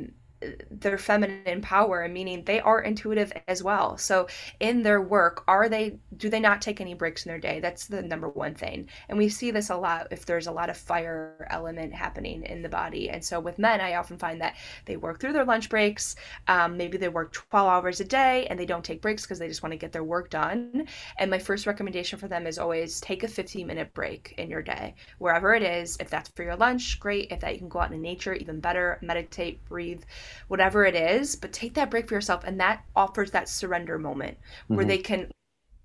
[0.70, 3.96] their feminine power meaning they are intuitive as well.
[3.98, 4.28] So
[4.60, 7.60] in their work are they do they not take any breaks in their day?
[7.60, 8.88] That's the number one thing.
[9.08, 12.62] And we see this a lot if there's a lot of fire element happening in
[12.62, 13.10] the body.
[13.10, 16.16] And so with men i often find that they work through their lunch breaks.
[16.48, 19.48] Um, maybe they work 12 hours a day and they don't take breaks because they
[19.48, 20.86] just want to get their work done.
[21.18, 24.62] And my first recommendation for them is always take a 15 minute break in your
[24.62, 24.94] day.
[25.18, 27.30] Wherever it is if that's for your lunch great.
[27.30, 30.02] If that you can go out in nature even better meditate breathe
[30.48, 32.44] whatever it is, but take that break for yourself.
[32.44, 34.88] And that offers that surrender moment where mm-hmm.
[34.88, 35.30] they can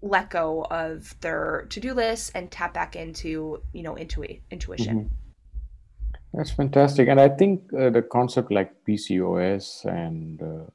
[0.02, 4.98] let go of their to-do list and tap back into, you know, intu- intuition.
[4.98, 5.16] Mm-hmm.
[6.34, 7.08] That's fantastic.
[7.08, 10.70] And I think uh, the concept like PCOS and uh,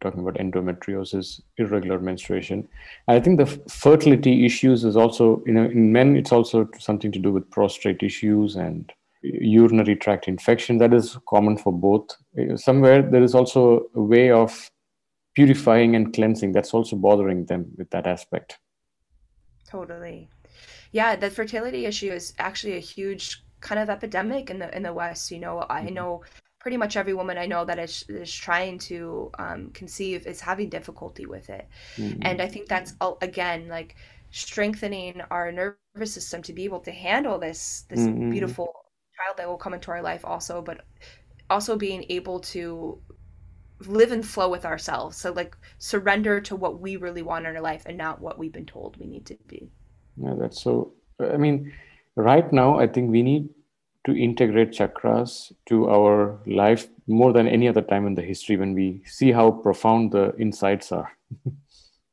[0.00, 2.68] talking about endometriosis, irregular menstruation.
[3.08, 6.68] And I think the f- fertility issues is also, you know, in men, it's also
[6.78, 8.90] something to do with prostate issues and
[9.22, 12.16] urinary tract infection that is common for both
[12.56, 14.70] somewhere there is also a way of
[15.34, 18.58] purifying and cleansing that's also bothering them with that aspect
[19.68, 20.28] totally
[20.92, 24.92] yeah the fertility issue is actually a huge kind of epidemic in the in the
[24.92, 25.94] west you know i mm-hmm.
[25.94, 26.24] know
[26.58, 30.68] pretty much every woman i know that is, is trying to um, conceive is having
[30.68, 32.18] difficulty with it mm-hmm.
[32.22, 33.96] and i think that's again like
[34.30, 38.30] strengthening our nervous system to be able to handle this this mm-hmm.
[38.30, 38.79] beautiful
[39.20, 40.80] child that will come into our life also but
[41.48, 43.00] also being able to
[43.86, 45.16] live and flow with ourselves.
[45.16, 48.52] So like surrender to what we really want in our life and not what we've
[48.52, 49.70] been told we need to be.
[50.16, 51.72] Yeah that's so i mean
[52.16, 53.48] right now i think we need
[54.06, 58.74] to integrate chakras to our life more than any other time in the history when
[58.74, 61.10] we see how profound the insights are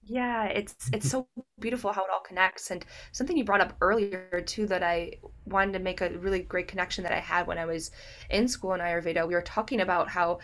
[0.10, 1.28] Yeah, it's it's so
[1.60, 2.72] beautiful how it all connects.
[2.72, 5.14] And something you brought up earlier too that I
[5.46, 7.92] wanted to make a really great connection that I had when I was
[8.30, 9.28] in school in Ayurveda.
[9.28, 10.40] We were talking about how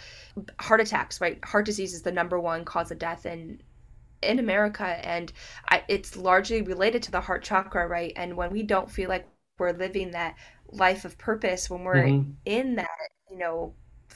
[0.60, 1.44] heart attacks, right?
[1.46, 3.62] Heart disease is the number one cause of death in
[4.22, 5.32] in America, and
[5.70, 8.14] I, it's largely related to the heart chakra, right?
[8.16, 9.28] And when we don't feel like
[9.60, 10.36] we're living that
[10.72, 12.32] life of purpose, when we're mm-hmm.
[12.46, 12.90] in that,
[13.30, 13.74] you know,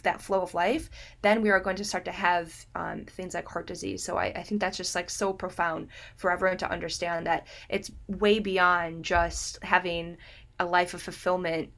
[0.07, 0.89] that flow of life,
[1.21, 4.03] then we are going to start to have um, things like heart disease.
[4.03, 7.91] So I, I think that's just like so profound for everyone to understand that it's
[8.07, 10.17] way beyond just having
[10.59, 11.69] a life of fulfillment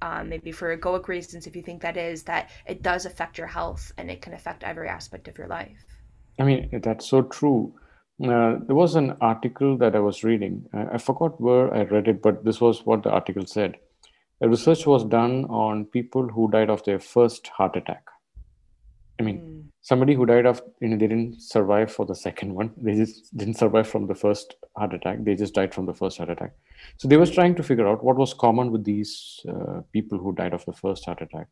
[0.00, 3.48] um, maybe for egoic reasons, if you think that is, that it does affect your
[3.48, 5.84] health and it can affect every aspect of your life.
[6.38, 7.74] I mean, that's so true.
[8.22, 10.64] Uh, there was an article that I was reading.
[10.72, 13.76] I, I forgot where I read it, but this was what the article said
[14.46, 18.04] research was done on people who died of their first heart attack.
[19.18, 19.64] I mean, mm.
[19.80, 22.70] somebody who died of, you know, they didn't survive for the second one.
[22.76, 25.24] They just didn't survive from the first heart attack.
[25.24, 26.52] They just died from the first heart attack.
[26.98, 30.32] So they was trying to figure out what was common with these uh, people who
[30.34, 31.48] died of the first heart attack.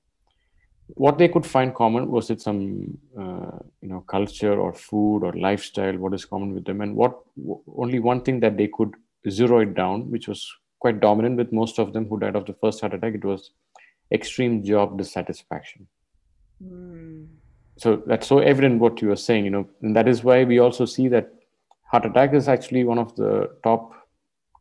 [0.94, 5.32] What they could find common was it some, uh, you know, culture or food or
[5.32, 5.98] lifestyle.
[5.98, 7.18] What is common with them, and what
[7.76, 8.94] only one thing that they could
[9.28, 10.48] zero it down, which was
[10.86, 13.14] quite dominant with most of them who died of the first heart attack.
[13.14, 13.50] It was
[14.12, 15.88] extreme job dissatisfaction.
[16.62, 17.26] Mm.
[17.76, 20.60] So that's so evident what you were saying, you know, and that is why we
[20.60, 21.32] also see that
[21.90, 23.94] heart attack is actually one of the top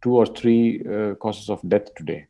[0.03, 2.25] two or three uh, causes of death today.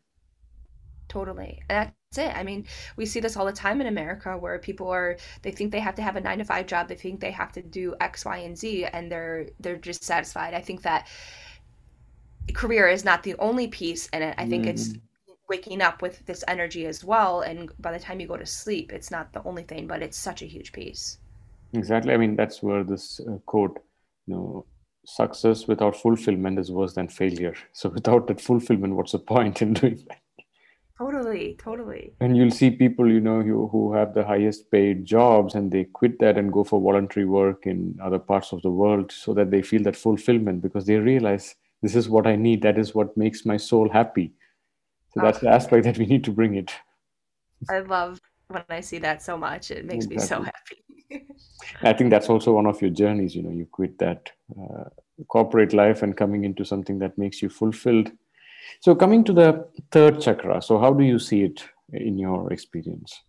[1.08, 1.62] Totally.
[1.70, 2.36] That's it.
[2.36, 2.66] I mean,
[2.98, 5.96] we see this all the time in America where people are they think they have
[5.96, 8.38] to have a 9 to 5 job, they think they have to do X, Y,
[8.40, 10.54] and Z and they're they're just satisfied.
[10.54, 11.08] I think that
[12.54, 14.36] career is not the only piece in it.
[14.38, 14.70] I think mm.
[14.70, 14.94] it's
[15.50, 17.42] waking up with this energy as well.
[17.42, 20.18] And by the time you go to sleep, it's not the only thing, but it's
[20.18, 21.20] such a huge piece.
[21.74, 22.14] Exactly.
[22.14, 23.80] I mean, that's where this uh, quote,
[24.28, 24.66] you know,
[25.06, 27.56] success without fulfillment is worse than failure.
[27.74, 30.20] So without that fulfillment, what's the point in doing that?
[30.98, 32.14] Totally, totally.
[32.22, 35.84] And you'll see people, you know, who, who have the highest paid jobs and they
[35.84, 39.52] quit that and go for voluntary work in other parts of the world so that
[39.52, 41.56] they feel that fulfillment because they realize
[41.86, 42.62] this is what I need.
[42.62, 44.34] That is what makes my soul happy.
[45.14, 46.74] So that's the aspect that we need to bring it.
[47.70, 49.72] I love when I see that so much.
[49.72, 50.18] It makes exactly.
[50.18, 51.26] me so happy.
[51.82, 53.36] I think that's also one of your journeys.
[53.36, 54.90] You know, you quit that uh,
[55.28, 58.12] corporate life and coming into something that makes you fulfilled
[58.80, 63.24] so, coming to the third chakra, so how do you see it in your experience?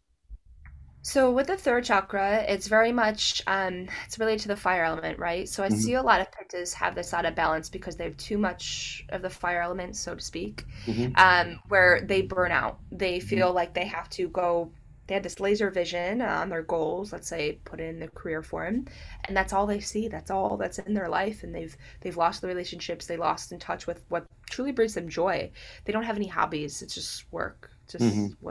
[1.07, 5.21] So with the third chakra, it's very much um, it's related to the fire element,
[5.21, 5.49] right?
[5.49, 5.77] So I mm-hmm.
[5.77, 9.05] see a lot of pittas have this out of balance because they have too much
[9.11, 11.13] of the fire element, so to speak, mm-hmm.
[11.15, 12.81] um, where they burn out.
[12.91, 13.29] They mm-hmm.
[13.29, 13.55] feel mm-hmm.
[13.55, 14.73] like they have to go
[15.07, 18.87] they had this laser vision on their goals let's say put in the career form
[19.27, 22.41] and that's all they see that's all that's in their life and they've they've lost
[22.41, 25.49] the relationships they lost in touch with what truly brings them joy
[25.85, 28.49] they don't have any hobbies it's just work just mm-hmm.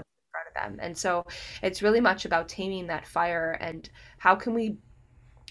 [0.55, 1.25] Them and so
[1.61, 4.77] it's really much about taming that fire and how can we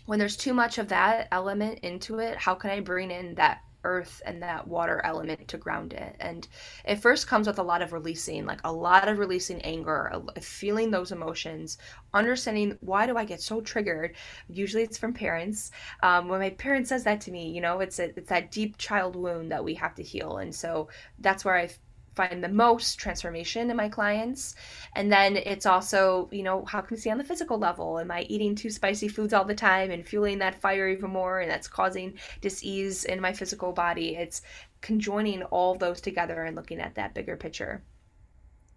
[0.07, 3.61] when there's too much of that element into it how can i bring in that
[3.85, 6.17] earth and that water element to ground it.
[6.19, 6.47] And
[6.85, 10.91] it first comes with a lot of releasing, like a lot of releasing anger, feeling
[10.91, 11.79] those emotions,
[12.13, 14.17] understanding why do I get so triggered.
[14.49, 15.71] Usually it's from parents.
[16.03, 18.79] Um, when my parent says that to me, you know, it's a, it's that deep
[18.79, 20.39] child wound that we have to heal.
[20.39, 20.89] And so
[21.19, 21.71] that's where I
[22.15, 24.55] find the most transformation in my clients.
[24.95, 27.99] And then it's also, you know, how can we see on the physical level?
[27.99, 31.41] Am I eating too spicy foods all the time and fueling that fire even more?
[31.41, 34.17] And that's causing dis-ease in my physical body.
[34.17, 34.43] It's
[34.81, 37.83] conjoining all those together and looking at that bigger picture.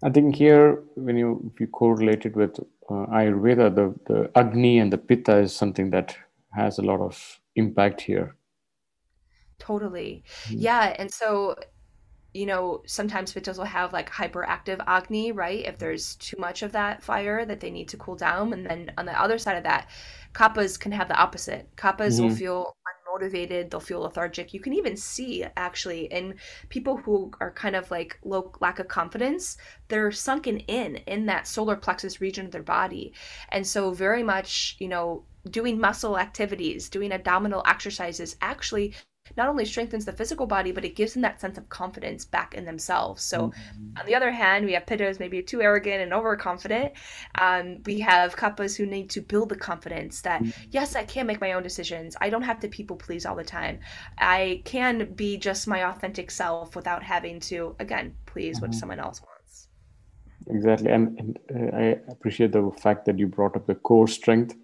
[0.03, 4.77] I think here, when you if you correlate it with uh, Ayurveda, the, the Agni
[4.77, 6.15] and the Pitta is something that
[6.51, 8.35] has a lot of impact here.
[9.57, 10.23] Totally.
[10.45, 10.59] Mm-hmm.
[10.59, 10.95] Yeah.
[10.99, 11.55] And so
[12.37, 15.65] you know, sometimes pittas will have like hyperactive Agni, right?
[15.65, 18.53] If there's too much of that fire that they need to cool down.
[18.53, 19.89] And then on the other side of that,
[20.33, 21.67] Kaphas can have the opposite.
[21.75, 22.27] Kaphas mm-hmm.
[22.27, 24.53] will feel unmotivated, they'll feel lethargic.
[24.53, 26.35] You can even see actually in
[26.69, 31.47] people who are kind of like low lack of confidence, they're sunken in in that
[31.47, 33.13] solar plexus region of their body.
[33.49, 38.93] And so very much, you know, doing muscle activities, doing abdominal exercises actually
[39.35, 42.53] not only strengthens the physical body, but it gives them that sense of confidence back
[42.53, 43.23] in themselves.
[43.23, 43.99] So, mm-hmm.
[43.99, 46.93] on the other hand, we have pittas maybe too arrogant and overconfident.
[47.35, 50.61] Um, we have kaphas who need to build the confidence that, mm-hmm.
[50.71, 52.15] yes, I can make my own decisions.
[52.21, 53.79] I don't have to people please all the time.
[54.17, 58.67] I can be just my authentic self without having to, again, please mm-hmm.
[58.67, 59.67] what someone else wants.
[60.49, 60.91] Exactly.
[60.91, 64.55] And, and uh, I appreciate the fact that you brought up the core strength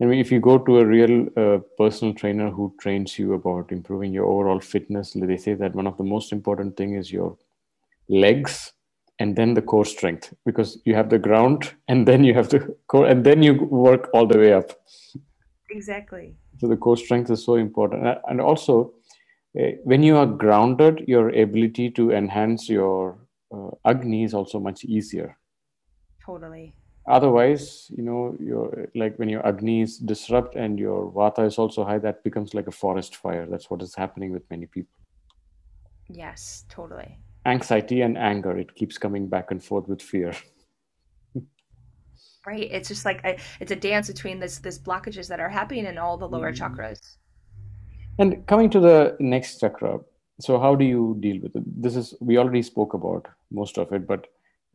[0.00, 3.72] I mean, if you go to a real uh, personal trainer who trains you about
[3.72, 7.38] improving your overall fitness, they say that one of the most important thing is your
[8.08, 8.72] legs
[9.18, 12.76] and then the core strength because you have the ground and then you have the
[12.88, 14.70] core and then you work all the way up.
[15.70, 16.36] Exactly.
[16.58, 18.94] So the core strength is so important, and also
[19.58, 23.18] uh, when you are grounded, your ability to enhance your
[23.54, 25.36] uh, agni is also much easier.
[26.24, 26.74] Totally
[27.08, 31.84] otherwise you know your like when your agni is disrupt and your vata is also
[31.84, 33.46] high that becomes like a forest fire.
[33.46, 34.92] That's what is happening with many people.
[36.08, 37.18] Yes totally.
[37.44, 40.34] Anxiety and anger it keeps coming back and forth with fear.
[42.46, 45.86] Right it's just like a, it's a dance between this this blockages that are happening
[45.86, 46.58] in all the lower mm.
[46.58, 47.16] chakras.
[48.18, 49.98] And coming to the next chakra
[50.38, 51.82] so how do you deal with it?
[51.82, 54.26] This is we already spoke about most of it but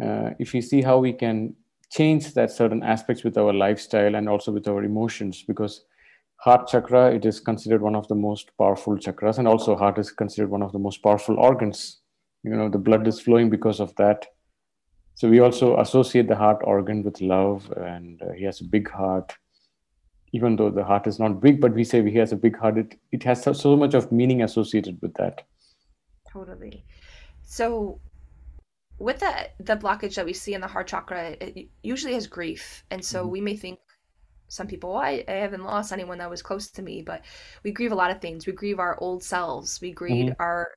[0.04, 1.56] uh, if you see how we can
[1.92, 5.84] change that certain aspects with our lifestyle and also with our emotions because
[6.38, 10.12] heart chakra it is considered one of the most powerful chakras and also heart is
[10.12, 12.00] considered one of the most powerful organs.
[12.44, 14.26] You know the blood is flowing because of that.
[15.16, 18.90] So we also associate the heart organ with love and uh, he has a big
[18.90, 19.34] heart.
[20.34, 22.78] Even though the heart is not big but we say he has a big heart
[22.78, 25.44] it, it has so, so much of meaning associated with that.
[26.32, 26.86] Totally.
[27.44, 28.00] So
[29.02, 32.84] with the the blockage that we see in the heart chakra, it usually has grief,
[32.92, 33.32] and so mm-hmm.
[33.32, 33.80] we may think
[34.48, 37.22] some people, I, I haven't lost anyone that was close to me, but
[37.64, 38.46] we grieve a lot of things.
[38.46, 39.80] We grieve our old selves.
[39.80, 40.42] We grieve mm-hmm.
[40.42, 40.72] our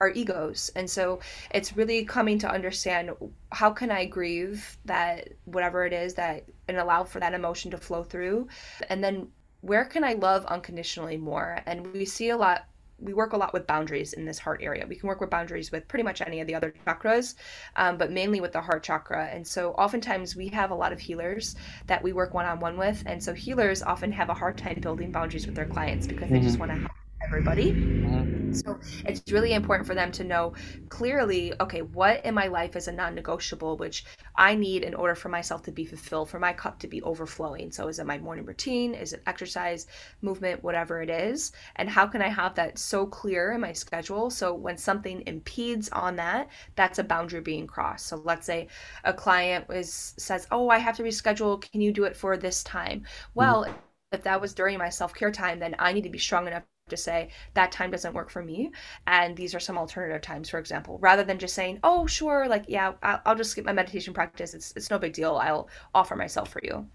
[0.00, 1.20] our egos, and so
[1.52, 3.10] it's really coming to understand
[3.52, 7.78] how can I grieve that whatever it is that and allow for that emotion to
[7.78, 8.48] flow through,
[8.90, 9.28] and then
[9.60, 11.60] where can I love unconditionally more?
[11.66, 12.64] And we see a lot
[13.02, 14.86] we work a lot with boundaries in this heart area.
[14.86, 17.34] We can work with boundaries with pretty much any of the other chakras,
[17.76, 19.26] um, but mainly with the heart chakra.
[19.26, 21.56] And so oftentimes we have a lot of healers
[21.86, 23.02] that we work one on one with.
[23.06, 26.36] And so healers often have a hard time building boundaries with their clients because they
[26.36, 26.46] mm-hmm.
[26.46, 27.72] just want to everybody.
[27.72, 28.52] Mm-hmm.
[28.52, 30.52] So it's really important for them to know
[30.88, 34.04] clearly, okay, what in my life is a non negotiable, which
[34.36, 37.72] I need in order for myself to be fulfilled, for my cup to be overflowing.
[37.72, 38.94] So is it my morning routine?
[38.94, 39.86] Is it exercise,
[40.20, 41.52] movement, whatever it is?
[41.76, 44.30] And how can I have that so clear in my schedule?
[44.30, 48.06] So when something impedes on that, that's a boundary being crossed.
[48.06, 48.68] So let's say
[49.04, 51.60] a client is says, Oh, I have to reschedule.
[51.60, 53.04] Can you do it for this time?
[53.34, 53.78] Well, mm-hmm
[54.12, 56.62] if that was during my self-care time then i need to be strong enough
[56.92, 58.70] to say that time doesn't work for me.
[59.06, 62.64] And these are some alternative times for example rather than just saying oh sure like
[62.68, 64.54] yeah i'll, I'll just skip my meditation practice.
[64.54, 65.36] It's, it's no big deal.
[65.36, 66.86] I'll offer myself for you.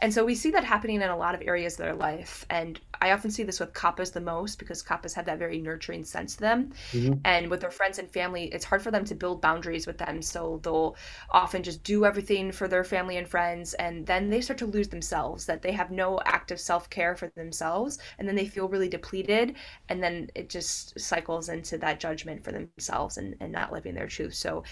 [0.00, 2.44] And so we see that happening in a lot of areas of their life.
[2.50, 6.04] And i often see this with kaphas the most because kaphas have that very nurturing
[6.04, 6.72] sense to them.
[6.92, 7.14] Mm-hmm.
[7.24, 10.22] and with their friends and family it's hard for them to build boundaries with them.
[10.22, 10.96] So they'll
[11.30, 13.74] often just do everything for their family and friends.
[13.74, 17.98] And then they start to lose themselves that they have no active self-care for themselves.
[18.18, 19.56] And then they feel really depleted did
[19.88, 24.06] and then it just cycles into that judgment for themselves and, and not living their
[24.06, 24.34] truth.
[24.34, 24.64] So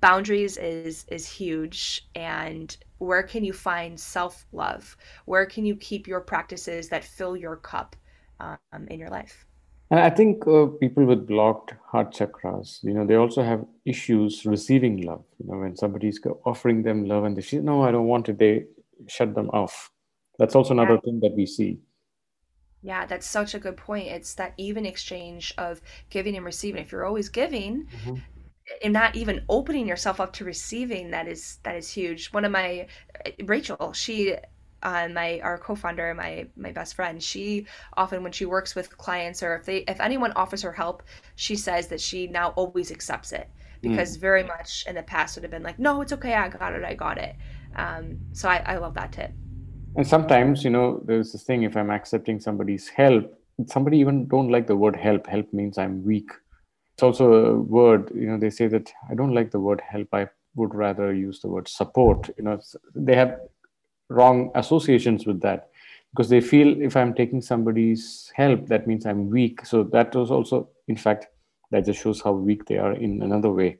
[0.00, 4.96] boundaries is is huge and where can you find self-love?
[5.24, 7.96] Where can you keep your practices that fill your cup
[8.38, 9.46] um, in your life?
[9.90, 14.46] And i think uh, people with blocked heart chakras you know they also have issues
[14.46, 15.24] receiving love.
[15.38, 18.38] You know when somebody's offering them love and they say no i don't want it
[18.38, 18.66] they
[19.08, 19.90] shut them off.
[20.38, 21.00] That's also another yeah.
[21.04, 21.78] thing that we see
[22.82, 24.08] yeah, that's such a good point.
[24.08, 26.82] It's that even exchange of giving and receiving.
[26.82, 28.14] If you're always giving mm-hmm.
[28.82, 32.32] and not even opening yourself up to receiving, that is that is huge.
[32.32, 32.86] One of my
[33.44, 34.34] Rachel, she
[34.82, 37.66] uh, my our co-founder, my my best friend, she
[37.98, 41.02] often when she works with clients or if they if anyone offers her help,
[41.36, 43.50] she says that she now always accepts it
[43.82, 44.20] because mm.
[44.20, 46.84] very much in the past would have been like, no, it's okay, I got it,
[46.84, 47.36] I got it.
[47.76, 49.32] Um, so I, I love that tip
[49.96, 54.50] and sometimes you know there's this thing if i'm accepting somebody's help somebody even don't
[54.50, 55.26] like the word help.
[55.26, 56.30] Help means i'm weak.
[56.94, 60.08] It's also a word you know they say that i don't like the word help.
[60.12, 62.28] I would rather use the word support.
[62.36, 62.60] You know
[62.94, 63.38] they have
[64.08, 65.68] wrong associations with that
[66.12, 69.64] because they feel if i'm taking somebody's help that means i'm weak.
[69.64, 71.26] So that was also in fact
[71.70, 73.78] that just shows how weak they are in another way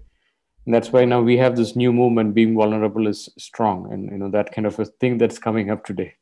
[0.71, 4.19] and that's why now we have this new movement being vulnerable is strong and you
[4.19, 6.15] know that kind of a thing that's coming up today.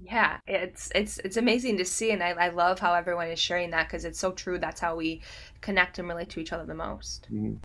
[0.00, 3.70] Yeah it's it's it's amazing to see and i, I love how everyone is sharing
[3.72, 5.20] that because it's so true that's how we
[5.62, 7.26] connect and relate to each other the most.
[7.32, 7.56] Mm-hmm.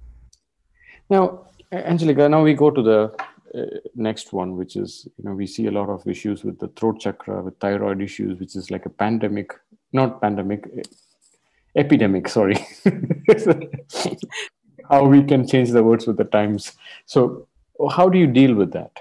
[1.11, 2.99] now angelica now we go to the
[3.59, 6.69] uh, next one which is you know we see a lot of issues with the
[6.69, 9.53] throat chakra with thyroid issues which is like a pandemic
[9.93, 10.67] not pandemic
[11.75, 12.57] epidemic sorry
[14.91, 16.73] how we can change the words with the times.
[17.05, 17.47] So,
[17.89, 18.91] how do you deal with that?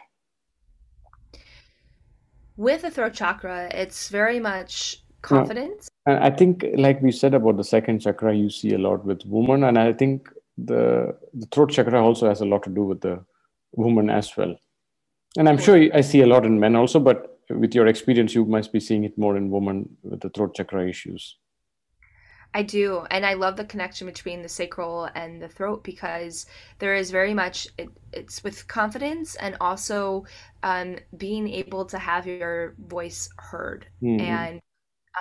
[2.57, 5.89] With the throat chakra, it's very much uh, confidence.
[6.07, 9.23] and I think, like we said about the second chakra, you see a lot with
[9.27, 13.01] women, and I think the the throat chakra also has a lot to do with
[13.01, 13.25] the
[13.73, 14.55] woman as well.
[15.37, 18.45] And I'm sure I see a lot in men also, but with your experience, you
[18.45, 21.37] must be seeing it more in women with the throat chakra issues.
[22.53, 23.07] I do.
[23.11, 26.47] And I love the connection between the sacral and the throat because
[26.79, 30.25] there is very much, it, it's with confidence and also
[30.63, 33.87] um, being able to have your voice heard.
[34.03, 34.21] Mm-hmm.
[34.21, 34.61] And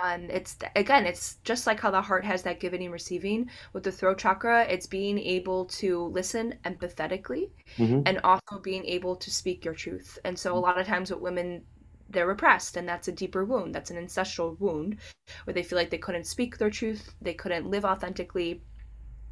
[0.04, 3.84] um, it's again, it's just like how the heart has that giving and receiving with
[3.84, 4.64] the throat chakra.
[4.64, 8.02] It's being able to listen empathetically mm-hmm.
[8.06, 10.20] and also being able to speak your truth.
[10.24, 11.64] And so, a lot of times, what women
[12.10, 13.74] they're repressed and that's a deeper wound.
[13.74, 14.98] That's an ancestral wound
[15.44, 18.62] where they feel like they couldn't speak their truth they couldn't live authentically.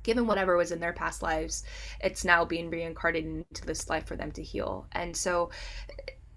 [0.04, 1.64] Given whatever was in their past lives
[2.00, 4.88] it's now being reincarnated into this life for them to heal.
[4.92, 5.50] And so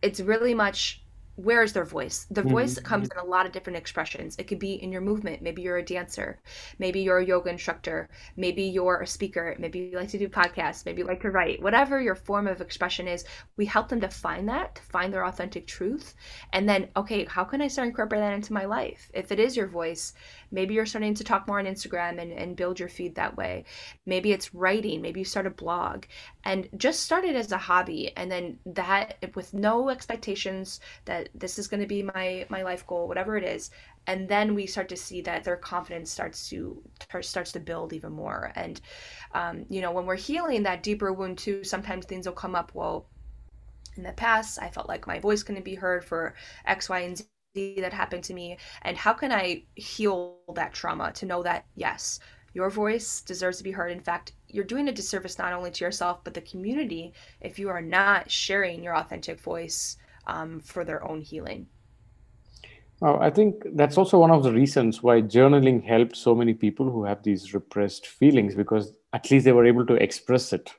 [0.03, 1.03] it's really much
[1.45, 2.27] where is their voice?
[2.31, 2.51] The mm-hmm.
[2.51, 4.37] voice comes in a lot of different expressions.
[4.39, 5.43] It could be in your movement.
[5.43, 6.39] Maybe you're a dancer.
[6.79, 8.09] Maybe you're a yoga instructor.
[8.37, 9.57] Maybe you're a speaker.
[9.59, 10.85] Maybe you like to do podcasts.
[10.85, 11.63] Maybe you like to write.
[11.63, 13.25] Whatever your form of expression is,
[13.57, 16.15] we help them to find that, to find their authentic truth.
[16.53, 19.11] And then, okay, how can I start incorporating that into my life?
[19.15, 20.13] If it is your voice,
[20.51, 23.65] maybe you're starting to talk more on Instagram and, and build your feed that way.
[24.05, 25.01] Maybe it's writing.
[25.01, 26.05] Maybe you start a blog
[26.45, 28.13] and just start it as a hobby.
[28.17, 32.87] And then that, with no expectations that this is going to be my my life
[32.87, 33.71] goal whatever it is.
[34.07, 36.83] And then we start to see that their confidence starts to
[37.21, 38.53] starts to build even more.
[38.57, 38.81] And
[39.35, 42.73] um, you know when we're healing that deeper wound too sometimes things will come up
[42.75, 43.07] well
[43.97, 47.19] in the past i felt like my voice couldn't be heard for x y and
[47.19, 48.57] z that happened to me.
[48.83, 52.21] And how can i heal that trauma to know that yes
[52.53, 53.93] your voice deserves to be heard?
[53.93, 57.69] In fact you're doing a disservice not only to yourself but the community if you
[57.69, 59.97] are not sharing your authentic voice
[60.31, 61.67] um, for their own healing.
[63.03, 66.91] Oh, I think that's also one of the reasons why journaling helped so many people
[66.91, 70.71] who have these repressed feelings because at least they were able to express it.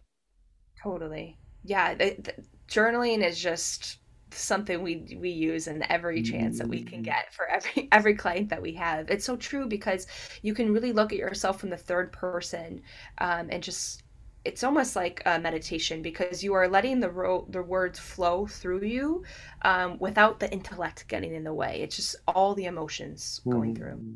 [0.82, 1.40] Totally.
[1.64, 2.34] Yeah, the, the,
[2.68, 3.98] journaling is just
[4.34, 7.06] something we we use in every chance that we can mm.
[7.06, 9.10] get for every every client that we have.
[9.10, 10.08] It's so true because
[10.44, 12.82] you can really look at yourself from the third person
[13.18, 14.04] um, and just
[14.44, 18.84] it's almost like a meditation because you are letting the ro- the words flow through
[18.84, 19.24] you
[19.62, 21.82] um, without the intellect getting in the way.
[21.82, 23.78] It's just all the emotions going mm.
[23.78, 24.16] through.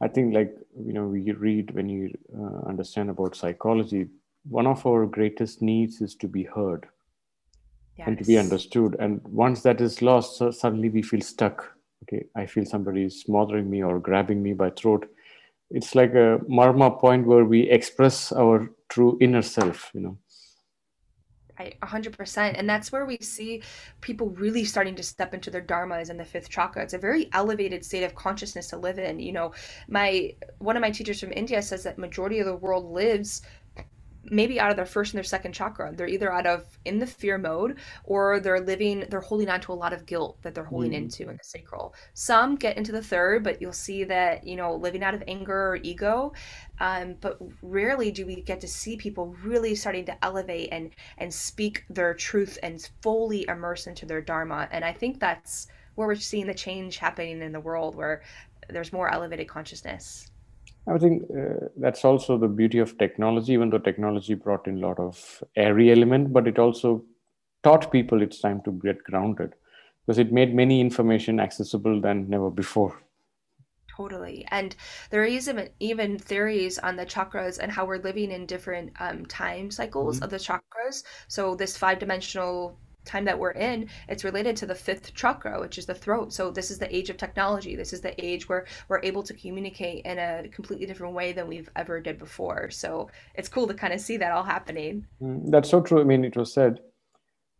[0.00, 0.54] I think, like
[0.84, 4.08] you know, we read when you uh, understand about psychology.
[4.48, 6.86] One of our greatest needs is to be heard
[7.96, 8.08] yes.
[8.08, 8.96] and to be understood.
[8.98, 11.76] And once that is lost, so suddenly we feel stuck.
[12.04, 15.08] Okay, I feel somebody is smothering me or grabbing me by throat.
[15.70, 19.90] It's like a marma point where we express our true inner self.
[19.94, 20.18] You know.
[21.60, 22.58] Right, 100%.
[22.58, 23.62] And that's where we see
[24.00, 26.82] people really starting to step into their dharmas and the fifth chakra.
[26.82, 29.20] It's a very elevated state of consciousness to live in.
[29.20, 29.52] You know,
[29.86, 33.42] my one of my teachers from India says that majority of the world lives
[34.30, 35.92] maybe out of their first and their second chakra.
[35.94, 39.72] They're either out of in the fear mode or they're living, they're holding on to
[39.72, 40.96] a lot of guilt that they're holding mm.
[40.96, 41.94] into in the sacral.
[42.14, 45.70] Some get into the third, but you'll see that, you know, living out of anger
[45.70, 46.32] or ego.
[46.78, 51.32] Um, but rarely do we get to see people really starting to elevate and and
[51.32, 54.68] speak their truth and fully immerse into their dharma.
[54.70, 58.22] And I think that's where we're seeing the change happening in the world where
[58.68, 60.29] there's more elevated consciousness.
[60.86, 64.86] I think uh, that's also the beauty of technology, even though technology brought in a
[64.86, 67.04] lot of airy element, but it also
[67.62, 69.54] taught people it's time to get grounded
[70.06, 73.00] because it made many information accessible than never before.
[73.94, 74.46] Totally.
[74.50, 74.74] And
[75.10, 79.26] there is even, even theories on the chakras and how we're living in different um,
[79.26, 80.24] time cycles mm-hmm.
[80.24, 81.04] of the chakras.
[81.28, 82.78] So this five dimensional
[83.10, 86.32] time that we're in, it's related to the fifth chakra, which is the throat.
[86.32, 87.76] So this is the age of technology.
[87.76, 91.48] This is the age where we're able to communicate in a completely different way than
[91.48, 92.70] we've ever did before.
[92.70, 95.06] So it's cool to kind of see that all happening.
[95.22, 96.00] Mm, that's so true.
[96.00, 96.80] I mean, it was said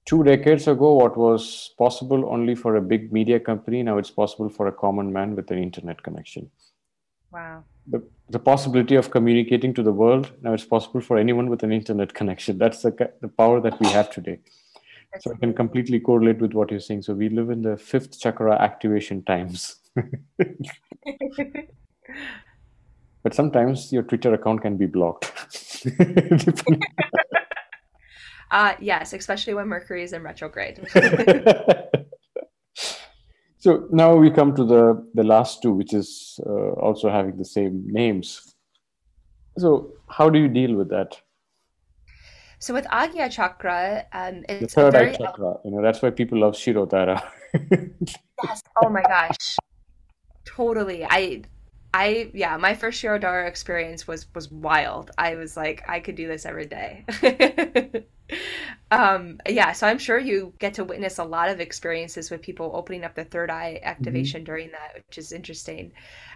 [0.07, 4.48] two decades ago what was possible only for a big media company now it's possible
[4.48, 6.51] for a common man with an internet connection
[7.30, 11.62] wow the, the possibility of communicating to the world now it's possible for anyone with
[11.62, 14.38] an internet connection that's the, the power that we have today
[15.18, 17.02] so I can completely correlate with what you're saying.
[17.02, 19.76] So we live in the fifth chakra activation times.
[23.22, 25.32] but sometimes your Twitter account can be blocked.
[28.50, 30.86] uh, yes, especially when Mercury is in retrograde.
[33.58, 37.44] so now we come to the the last two, which is uh, also having the
[37.44, 38.54] same names.
[39.58, 41.20] So how do you deal with that?
[42.61, 45.54] So with Agya Chakra, um, it's the third eye chakra.
[45.64, 47.22] You know that's why people love Shirodhara.
[48.44, 48.62] yes.
[48.82, 49.56] Oh my gosh.
[50.44, 51.06] Totally.
[51.08, 51.42] I
[51.94, 55.11] I yeah, my first Shirodhara experience was was wild.
[55.16, 57.06] I was like, I could do this every day.
[58.91, 62.72] um, yeah, so I'm sure you get to witness a lot of experiences with people
[62.74, 63.88] opening up the third eye mm-hmm.
[63.88, 64.47] activation mm-hmm.
[64.47, 65.93] during that, which is interesting.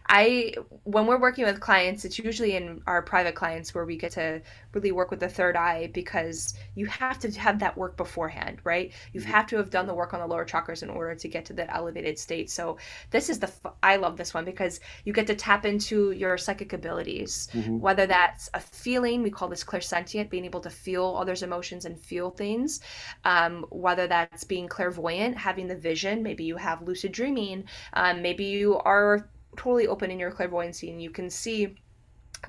[0.06, 4.12] I when we're working with clients, it's usually in our private clients where we get
[4.12, 4.42] to
[4.74, 8.92] really work with the third eye because you have to have that work beforehand, right?
[9.14, 9.30] You mm-hmm.
[9.30, 11.54] have to have done the work on the lower chakras in order to get to
[11.54, 12.50] that elevated state.
[12.50, 12.76] So
[13.10, 13.50] this is the
[13.82, 17.80] I love this one because you get to tap into your psychic abilities, mm-hmm.
[17.80, 21.98] whether that's a feeling, we call this clairsentient, being able to feel others' emotions and
[21.98, 22.43] feel things,
[23.24, 28.44] um, whether that's being clairvoyant, having the vision, maybe you have lucid dreaming, um, maybe
[28.44, 31.76] you are totally open in your clairvoyancy and you can see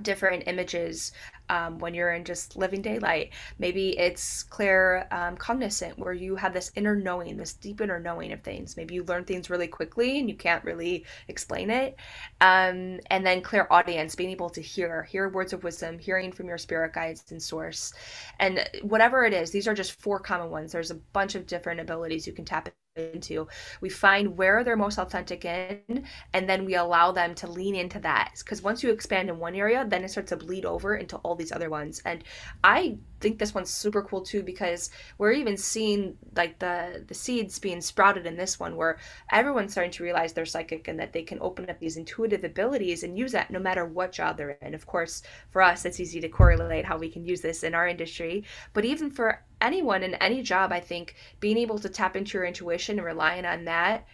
[0.02, 1.12] different images
[1.50, 3.32] um, when you're in just living daylight.
[3.60, 8.32] Maybe it's clear um, cognizant, where you have this inner knowing, this deep inner knowing
[8.32, 8.78] of things.
[8.78, 11.98] Maybe you learn things really quickly and you can't really explain it.
[12.41, 16.58] Um, and then clairaudience, being able to hear, hear words of wisdom, hearing from your
[16.58, 17.93] spirit guides and source.
[18.39, 20.72] And whatever it is, these are just four common ones.
[20.72, 23.48] There's a bunch of different abilities you can tap into.
[23.82, 28.00] We find where they're most authentic in, and then we allow them to lean into
[28.00, 28.34] that.
[28.39, 31.36] Because once you expand in one area, then it starts to bleed over into all
[31.36, 32.02] these other ones.
[32.06, 32.24] And
[32.64, 37.59] I think this one's super cool too because we're even seeing like the the seeds
[37.59, 38.97] being sprouted in this one where
[39.32, 43.03] everyone's starting to realize they're psychic and that they can open up these intuitive abilities
[43.03, 44.74] and use that no matter what job they're in.
[44.74, 47.88] Of course, for us it's easy to correlate how we can use this in our
[47.88, 48.43] industry,
[48.74, 52.45] but even for anyone in any job, I think being able to tap into your
[52.45, 54.05] intuition and relying on that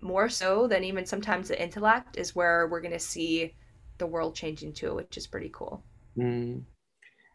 [0.00, 3.54] more so than even sometimes the intellect is where we're going to see
[3.98, 5.82] the world changing too, which is pretty cool.
[6.16, 6.62] Mm.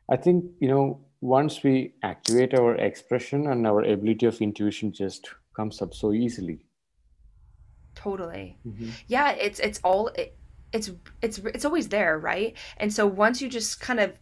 [0.09, 5.29] I think, you know, once we activate our expression and our ability of intuition just
[5.55, 6.59] comes up so easily.
[7.95, 8.57] Totally.
[8.67, 8.89] Mm-hmm.
[9.07, 10.37] Yeah, it's it's all it,
[10.73, 10.91] it's
[11.21, 12.55] it's it's always there, right?
[12.77, 14.19] And so once you just kind of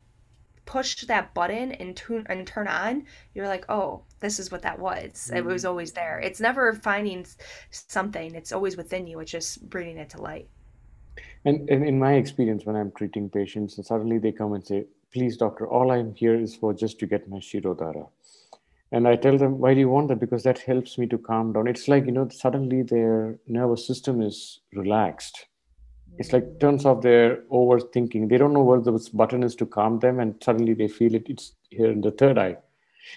[0.66, 4.80] push that button and tune and turn on, you're like, oh, this is what that
[4.80, 5.02] was.
[5.12, 5.38] Mm-hmm.
[5.38, 6.20] It was always there.
[6.20, 7.26] It's never finding
[7.72, 8.36] something.
[8.36, 9.20] It's always within you.
[9.20, 10.48] It's just bringing it to light.
[11.46, 14.86] And, and in my experience, when I'm treating patients, and suddenly they come and say,
[15.14, 18.08] please, doctor, all I'm here is for just to get my Shirodhara.
[18.92, 20.20] And I tell them, why do you want that?
[20.20, 21.68] Because that helps me to calm down.
[21.68, 25.48] It's like, you know, suddenly their nervous system is relaxed
[26.18, 30.00] it's like turns off their overthinking they don't know where the button is to calm
[30.00, 32.56] them and suddenly they feel it it's here in the third eye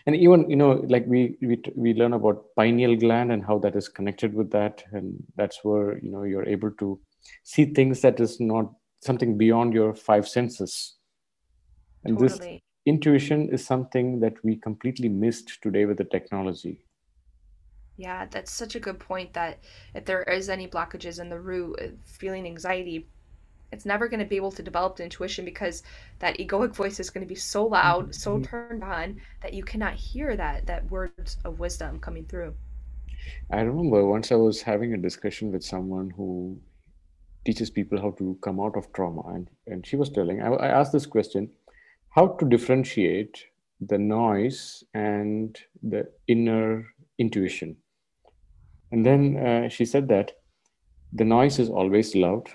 [0.06, 3.76] and even you know like we we, we learn about pineal gland and how that
[3.76, 6.98] is connected with that and that's where you know you're able to
[7.42, 10.95] see things that is not something beyond your five senses
[12.08, 12.38] and totally.
[12.38, 16.78] this intuition is something that we completely missed today with the technology
[17.96, 19.58] yeah, that's such a good point that
[19.94, 23.08] if there is any blockages in the root, uh, feeling anxiety,
[23.72, 25.82] it's never going to be able to develop the intuition because
[26.18, 28.12] that egoic voice is going to be so loud, mm-hmm.
[28.12, 32.54] so turned on that you cannot hear that that words of wisdom coming through.
[33.50, 36.60] I remember once I was having a discussion with someone who
[37.44, 40.68] teaches people how to come out of trauma, and and she was telling I, I
[40.68, 41.50] asked this question:
[42.16, 43.44] how to differentiate
[43.80, 46.86] the noise and the inner
[47.18, 47.76] intuition
[48.92, 50.32] and then uh, she said that
[51.12, 52.48] the noise is always loud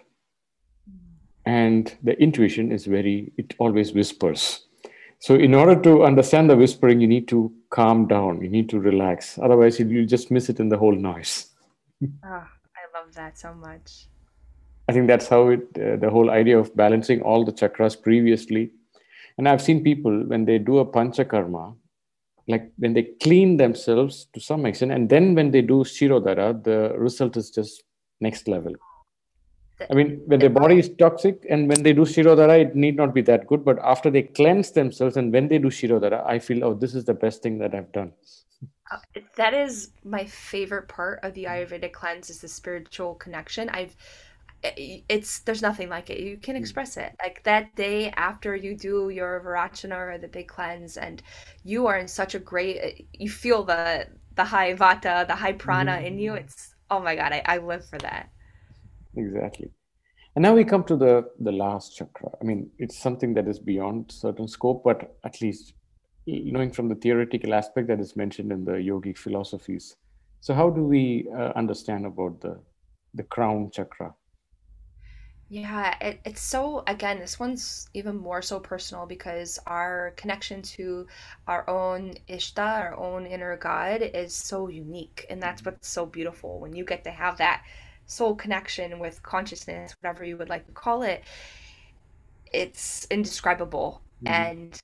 [1.45, 4.67] and the intuition is very, it always whispers.
[5.19, 8.79] So, in order to understand the whispering, you need to calm down, you need to
[8.79, 9.37] relax.
[9.37, 11.47] Otherwise, you will just miss it in the whole noise.
[12.03, 14.07] oh, I love that so much.
[14.89, 18.71] I think that's how it, uh, the whole idea of balancing all the chakras previously.
[19.37, 21.75] And I've seen people when they do a panchakarma,
[22.47, 26.93] like when they clean themselves to some extent and then when they do shirodhara the
[26.97, 27.83] result is just
[28.19, 28.73] next level.
[29.89, 33.13] I mean when their body is toxic and when they do shirodhara it need not
[33.13, 36.63] be that good but after they cleanse themselves and when they do shirodhara i feel
[36.63, 38.11] oh this is the best thing that i've done.
[38.91, 38.97] Uh,
[39.37, 43.69] that is my favorite part of the ayurvedic cleanse is the spiritual connection.
[43.69, 43.95] I've
[44.63, 46.19] it's there's nothing like it.
[46.19, 46.61] You can hmm.
[46.61, 47.15] express it.
[47.21, 51.21] Like that day after you do your Virechana or the big cleanse, and
[51.63, 53.07] you are in such a great.
[53.13, 56.05] You feel the the high vata, the high prana mm-hmm.
[56.05, 56.33] in you.
[56.33, 58.29] It's oh my god, I, I live for that.
[59.15, 59.69] Exactly.
[60.35, 62.29] And now we come to the the last chakra.
[62.39, 65.73] I mean, it's something that is beyond certain scope, but at least
[66.25, 69.97] knowing from the theoretical aspect that is mentioned in the yogic philosophies.
[70.39, 72.59] So, how do we uh, understand about the
[73.13, 74.13] the crown chakra?
[75.53, 81.07] Yeah, it, it's so, again, this one's even more so personal because our connection to
[81.45, 85.25] our own Ishta, our own inner God, is so unique.
[85.29, 85.71] And that's mm-hmm.
[85.71, 87.65] what's so beautiful when you get to have that
[88.05, 91.21] soul connection with consciousness, whatever you would like to call it.
[92.53, 94.01] It's indescribable.
[94.23, 94.33] Mm-hmm.
[94.33, 94.81] And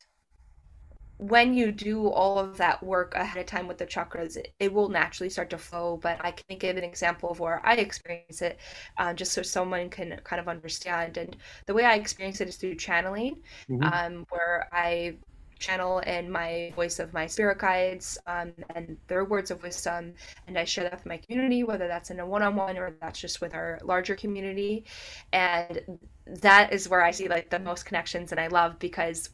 [1.18, 4.72] when you do all of that work ahead of time with the chakras, it, it,
[4.72, 5.98] will naturally start to flow.
[5.98, 8.60] But I can give an example of where I experience it,
[8.98, 11.18] uh, just so someone can kind of understand.
[11.18, 13.38] And the way I experience it is through channeling,
[13.70, 13.84] mm-hmm.
[13.84, 15.16] um, where I
[15.60, 20.14] channel in my voice of my spirit guides um, and their words of wisdom
[20.48, 23.42] and i share that with my community whether that's in a one-on-one or that's just
[23.42, 24.86] with our larger community
[25.34, 25.82] and
[26.28, 29.30] that is where i see like the most connections and i love because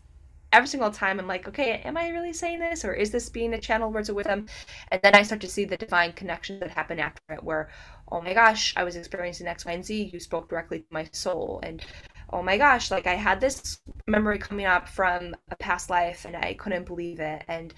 [0.53, 2.85] every single time I'm like, okay, am I really saying this?
[2.85, 4.45] Or is this being a channel words of wisdom?
[4.89, 7.69] And then I start to see the divine connections that happen after it where,
[8.11, 10.11] oh my gosh, I was experiencing X, Y, and Z.
[10.13, 11.59] You spoke directly to my soul.
[11.63, 11.83] And
[12.31, 16.35] oh my gosh, like I had this memory coming up from a past life and
[16.35, 17.43] I couldn't believe it.
[17.47, 17.73] And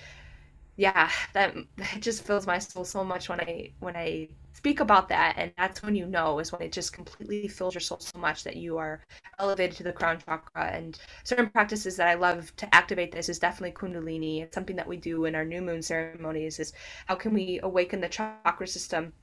[0.77, 5.09] yeah, that it just fills my soul so much when I when I speak about
[5.09, 8.17] that and that's when you know is when it just completely fills your soul so
[8.17, 9.01] much that you are
[9.37, 13.37] elevated to the crown chakra and certain practices that i love to activate this is
[13.37, 14.41] definitely kundalini.
[14.41, 16.73] It's something that we do in our new moon ceremonies is
[17.05, 19.13] how can we awaken the chakra system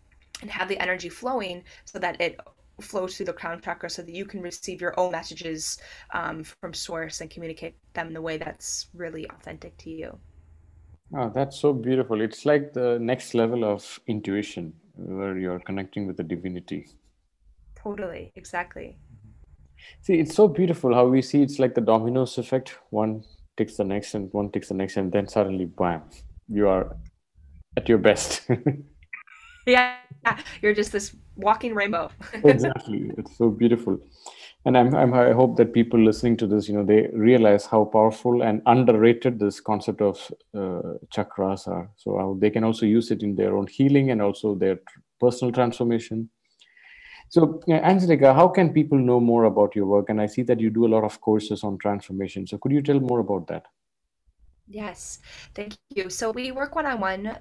[0.43, 2.39] and have the energy flowing so that it
[2.81, 5.79] flows through the crown chakra so that you can receive your own messages
[6.13, 10.19] um, from source and communicate them in the way that's really authentic to you
[11.15, 12.21] Oh, that's so beautiful.
[12.21, 16.89] It's like the next level of intuition where you're connecting with the divinity.
[17.75, 18.97] Totally, exactly.
[20.01, 22.79] See, it's so beautiful how we see it's like the dominoes effect.
[22.91, 23.25] One
[23.57, 26.03] takes the next, and one takes the next, and then suddenly, bam,
[26.49, 26.97] you are
[27.77, 28.49] at your best.
[29.67, 29.97] yeah,
[30.63, 32.11] you're just this walking rainbow.
[32.45, 34.01] exactly, it's so beautiful
[34.67, 37.85] and I'm, I'm, i hope that people listening to this you know they realize how
[37.85, 40.19] powerful and underrated this concept of
[40.55, 44.23] uh, chakras are so uh, they can also use it in their own healing and
[44.23, 44.79] also their
[45.21, 46.29] personal transformation
[47.31, 50.11] So, uh, Angelica, how can people know more about your work?
[50.11, 52.47] And I see that you do a lot of courses on transformation.
[52.47, 53.67] So, could you tell more about that?
[54.69, 55.21] Yes,
[55.55, 56.11] thank you.
[56.11, 57.37] So we work one on one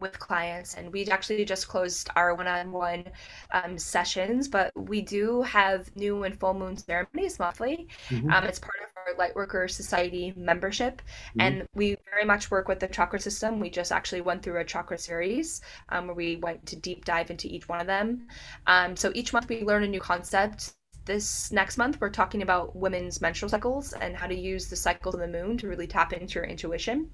[0.00, 3.04] with clients, and we actually just closed our one-on-one
[3.52, 4.48] um, sessions.
[4.48, 7.88] But we do have new and full moon ceremonies monthly.
[8.08, 8.30] Mm-hmm.
[8.30, 11.40] Um, it's part of our Lightworker Society membership, mm-hmm.
[11.40, 13.60] and we very much work with the chakra system.
[13.60, 17.30] We just actually went through a chakra series um, where we went to deep dive
[17.30, 18.26] into each one of them.
[18.66, 20.74] Um, so each month we learn a new concept
[21.04, 25.14] this next month, we're talking about women's menstrual cycles and how to use the cycles
[25.14, 27.10] of the moon to really tap into your intuition.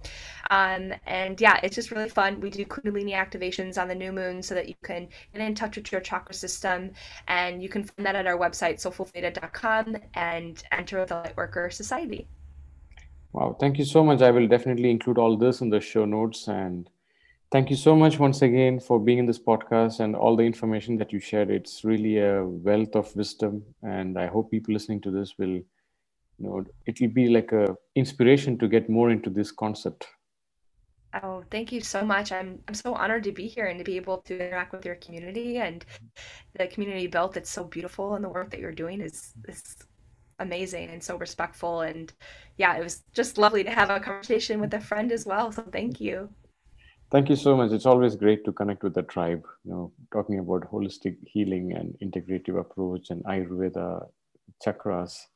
[0.51, 2.41] Um, and yeah, it's just really fun.
[2.41, 5.77] We do Kundalini activations on the new moon so that you can get in touch
[5.77, 6.93] with your chakra system.
[7.29, 12.29] And you can find that at our website, soulfultheta.com, and enter the Lightworker Society.
[13.33, 14.23] Wow, thank you so much.
[14.23, 16.91] I will definitely include all this in the show notes and
[17.51, 20.97] Thank you so much once again for being in this podcast and all the information
[20.99, 21.51] that you shared.
[21.51, 25.65] It's really a wealth of wisdom, and I hope people listening to this will, you
[26.39, 30.07] know, it will be like a inspiration to get more into this concept.
[31.25, 32.31] Oh, thank you so much.
[32.31, 34.95] I'm I'm so honored to be here and to be able to interact with your
[34.95, 35.85] community and
[36.57, 39.77] the community built It's so beautiful and the work that you're doing is is
[40.39, 42.13] amazing and so respectful and
[42.59, 45.51] yeah, it was just lovely to have a conversation with a friend as well.
[45.51, 46.31] So thank you.
[47.11, 47.73] Thank you so much.
[47.73, 51.97] It's always great to connect with the tribe, you know, talking about holistic healing and
[52.01, 54.07] integrative approach and Ayurveda,
[54.65, 55.27] chakras.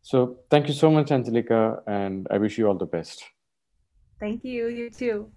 [0.00, 3.22] So thank you so much, Angelica, and I wish you all the best.
[4.18, 4.68] Thank you.
[4.68, 5.30] You too.